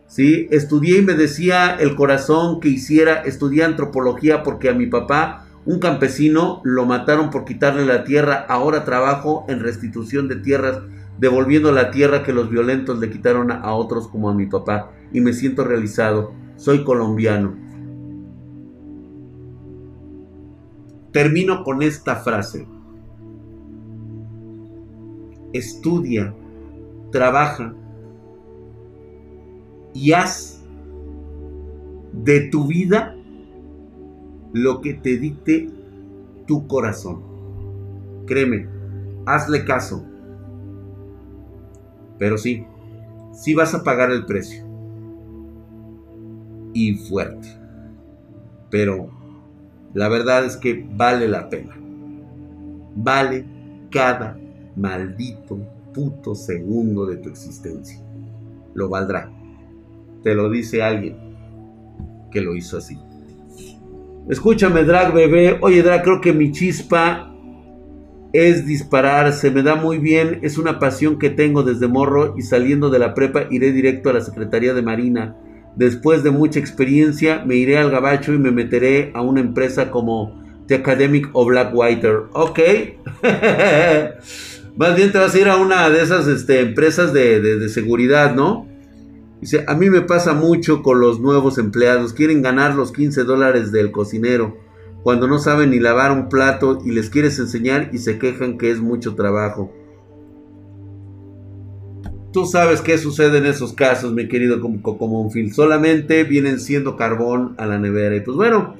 [0.06, 5.39] Sí, estudié y me decía el corazón que hiciera, estudié antropología porque a mi papá,
[5.64, 8.46] un campesino, lo mataron por quitarle la tierra.
[8.48, 10.80] Ahora trabajo en restitución de tierras,
[11.18, 14.90] devolviendo la tierra que los violentos le quitaron a otros como a mi papá.
[15.12, 16.32] Y me siento realizado.
[16.56, 17.56] Soy colombiano.
[21.12, 22.66] Termino con esta frase
[25.52, 26.34] estudia,
[27.10, 27.74] trabaja
[29.92, 30.62] y haz
[32.12, 33.16] de tu vida
[34.52, 35.68] lo que te dicte
[36.46, 37.22] tu corazón.
[38.26, 38.68] Créeme,
[39.26, 40.04] hazle caso.
[42.18, 42.66] Pero sí,
[43.32, 44.64] sí vas a pagar el precio.
[46.72, 47.48] Y fuerte.
[48.70, 49.10] Pero
[49.94, 51.76] la verdad es que vale la pena.
[52.94, 53.44] Vale
[53.90, 54.38] cada
[54.76, 55.58] maldito
[55.92, 58.00] puto segundo de tu existencia.
[58.74, 59.30] lo valdrá.
[60.22, 61.16] Te lo dice alguien
[62.30, 62.96] que lo hizo así.
[64.28, 65.58] Escúchame, Drag bebé.
[65.60, 67.34] Oye, Drag, creo que mi chispa
[68.32, 69.32] es disparar.
[69.32, 70.38] Se me da muy bien.
[70.42, 74.14] Es una pasión que tengo desde morro y saliendo de la prepa iré directo a
[74.14, 75.36] la Secretaría de Marina.
[75.76, 80.42] Después de mucha experiencia me iré al gabacho y me meteré a una empresa como
[80.66, 82.22] The Academic o Blackwater.
[82.32, 82.60] Ok.
[84.76, 88.34] Más bien te vas a ir a una de esas este, empresas de, de seguridad,
[88.34, 88.69] ¿no?
[89.40, 92.12] Dice, a mí me pasa mucho con los nuevos empleados.
[92.12, 94.58] Quieren ganar los 15 dólares del cocinero
[95.02, 98.70] cuando no saben ni lavar un plato y les quieres enseñar y se quejan que
[98.70, 99.72] es mucho trabajo.
[102.32, 105.52] Tú sabes qué sucede en esos casos, mi querido como un fil.
[105.52, 108.14] Solamente vienen siendo carbón a la nevera.
[108.14, 108.76] Y pues bueno,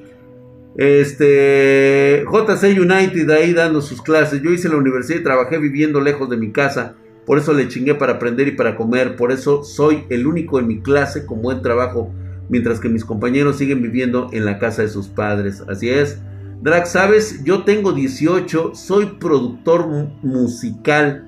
[0.76, 4.40] este JC United ahí dando sus clases.
[4.42, 6.94] Yo hice la universidad y trabajé viviendo lejos de mi casa.
[7.26, 9.16] Por eso le chingué para aprender y para comer.
[9.16, 12.12] Por eso soy el único en mi clase con buen trabajo.
[12.48, 15.62] Mientras que mis compañeros siguen viviendo en la casa de sus padres.
[15.68, 16.18] Así es.
[16.62, 18.74] Drag, sabes, yo tengo 18.
[18.74, 19.86] Soy productor
[20.22, 21.26] musical.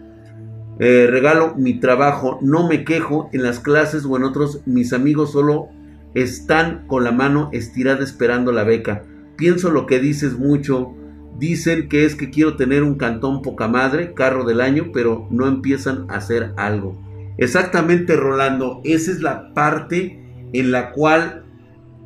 [0.79, 2.39] Eh, regalo mi trabajo.
[2.43, 4.61] No me quejo en las clases o en otros.
[4.67, 5.69] Mis amigos solo
[6.15, 9.05] están con la mano estirada esperando la beca.
[9.37, 10.95] Pienso lo que dices mucho
[11.39, 15.49] Dicen que es que quiero tener un cantón poca madre, carro del año, pero no
[15.49, 16.97] empiezan a hacer algo.
[17.39, 20.23] Exactamente, Rolando, esa es la parte
[20.53, 21.45] en la cual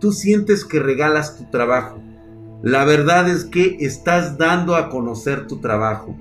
[0.00, 2.00] tú sientes que regalas tu trabajo.
[2.62, 6.16] La verdad es que estás dando a conocer tu trabajo.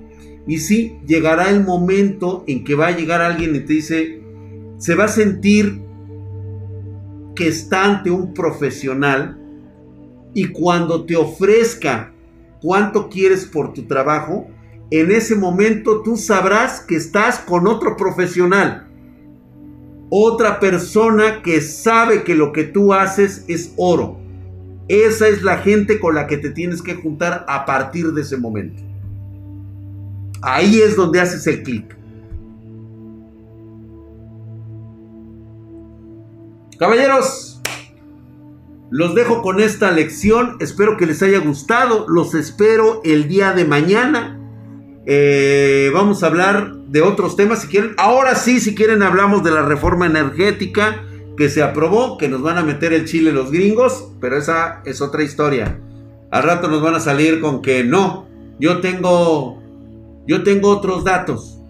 [0.46, 4.22] Y sí, llegará el momento en que va a llegar alguien y te dice,
[4.78, 5.82] se va a sentir
[7.34, 9.38] que está ante un profesional
[10.34, 12.12] y cuando te ofrezca
[12.66, 14.48] cuánto quieres por tu trabajo,
[14.90, 18.88] en ese momento tú sabrás que estás con otro profesional.
[20.10, 24.18] Otra persona que sabe que lo que tú haces es oro.
[24.88, 28.36] Esa es la gente con la que te tienes que juntar a partir de ese
[28.36, 28.82] momento.
[30.42, 31.96] Ahí es donde haces el clic.
[36.80, 37.55] Caballeros,
[38.90, 40.56] los dejo con esta lección.
[40.60, 42.06] Espero que les haya gustado.
[42.08, 44.40] Los espero el día de mañana.
[45.06, 47.94] Eh, vamos a hablar de otros temas si quieren.
[47.98, 51.02] Ahora sí, si quieren, hablamos de la reforma energética
[51.36, 55.00] que se aprobó, que nos van a meter el chile los gringos, pero esa es
[55.00, 55.80] otra historia.
[56.30, 58.26] Al rato nos van a salir con que no,
[58.58, 59.62] yo tengo,
[60.26, 61.60] yo tengo otros datos.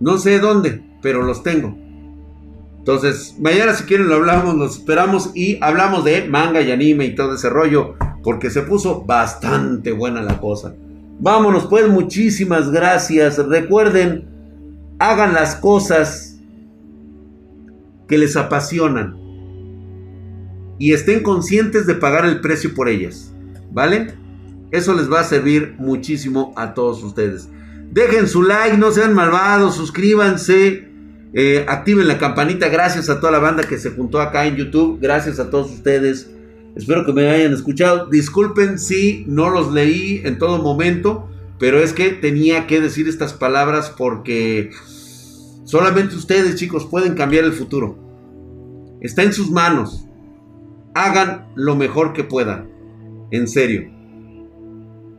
[0.00, 1.83] No sé dónde, pero los tengo.
[2.84, 7.14] Entonces, mañana si quieren lo hablamos, nos esperamos y hablamos de manga y anime y
[7.14, 10.74] todo ese rollo, porque se puso bastante buena la cosa.
[11.18, 13.38] Vámonos pues, muchísimas gracias.
[13.38, 14.28] Recuerden,
[14.98, 16.38] hagan las cosas
[18.06, 19.16] que les apasionan
[20.78, 23.34] y estén conscientes de pagar el precio por ellas,
[23.72, 24.12] ¿vale?
[24.72, 27.48] Eso les va a servir muchísimo a todos ustedes.
[27.92, 30.92] Dejen su like, no sean malvados, suscríbanse
[31.34, 32.68] eh, activen la campanita.
[32.68, 34.98] Gracias a toda la banda que se juntó acá en YouTube.
[35.00, 36.30] Gracias a todos ustedes.
[36.76, 38.06] Espero que me hayan escuchado.
[38.06, 41.28] Disculpen si no los leí en todo momento.
[41.58, 44.70] Pero es que tenía que decir estas palabras porque
[45.64, 47.98] solamente ustedes, chicos, pueden cambiar el futuro.
[49.00, 50.06] Está en sus manos.
[50.94, 52.70] Hagan lo mejor que puedan.
[53.30, 53.90] En serio.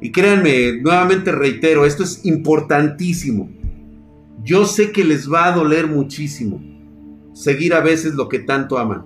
[0.02, 3.50] Y créanme, nuevamente reitero, esto es importantísimo.
[4.46, 6.62] Yo sé que les va a doler muchísimo
[7.34, 9.04] seguir a veces lo que tanto aman.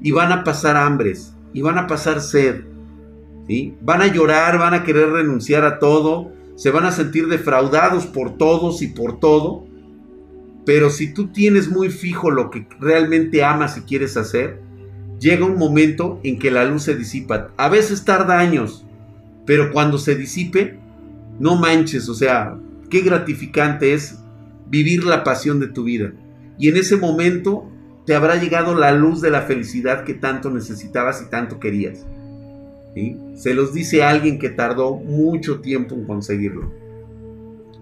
[0.00, 2.64] Y van a pasar hambres, y van a pasar sed.
[3.46, 3.74] ¿sí?
[3.82, 8.38] Van a llorar, van a querer renunciar a todo, se van a sentir defraudados por
[8.38, 9.66] todos y por todo.
[10.64, 14.62] Pero si tú tienes muy fijo lo que realmente amas y quieres hacer,
[15.20, 17.50] llega un momento en que la luz se disipa.
[17.58, 18.86] A veces tarda años,
[19.44, 20.78] pero cuando se disipe,
[21.38, 22.56] no manches, o sea,
[22.88, 24.18] qué gratificante es
[24.70, 26.12] vivir la pasión de tu vida.
[26.58, 27.70] Y en ese momento
[28.06, 32.06] te habrá llegado la luz de la felicidad que tanto necesitabas y tanto querías.
[33.34, 36.72] Se los dice alguien que tardó mucho tiempo en conseguirlo.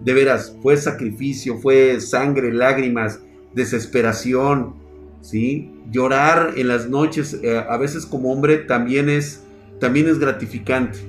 [0.03, 3.19] De veras, fue sacrificio, fue sangre, lágrimas,
[3.53, 4.75] desesperación,
[5.21, 5.71] ¿sí?
[5.91, 9.43] Llorar en las noches, eh, a veces como hombre también es,
[9.79, 10.99] también es gratificante,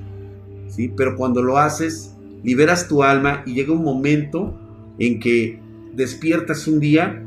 [0.68, 0.92] ¿sí?
[0.96, 4.58] Pero cuando lo haces, liberas tu alma y llega un momento
[4.98, 5.60] en que
[5.94, 7.22] despiertas un día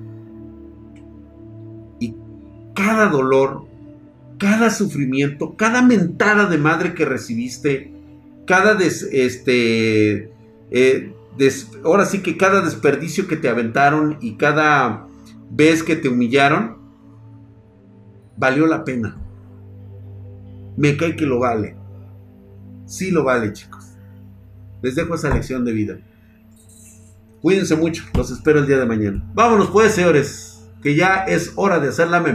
[1.99, 2.16] y
[2.76, 3.66] cada dolor,
[4.38, 7.93] cada sufrimiento, cada mentada de madre que recibiste,
[8.45, 10.32] cada este,
[10.72, 11.14] eh,
[11.84, 15.07] ahora sí que cada desperdicio que te aventaron y cada
[15.49, 16.78] ves que te humillaron,
[18.38, 19.18] valió la pena.
[20.76, 21.76] Me cae que lo vale.
[22.86, 23.86] Sí lo vale, chicos.
[24.82, 25.99] Les dejo esa lección de vida.
[27.44, 29.22] Cuídense mucho, los espero el día de mañana.
[29.34, 32.32] Vámonos pues, señores, que ya es hora de hacer la memoria.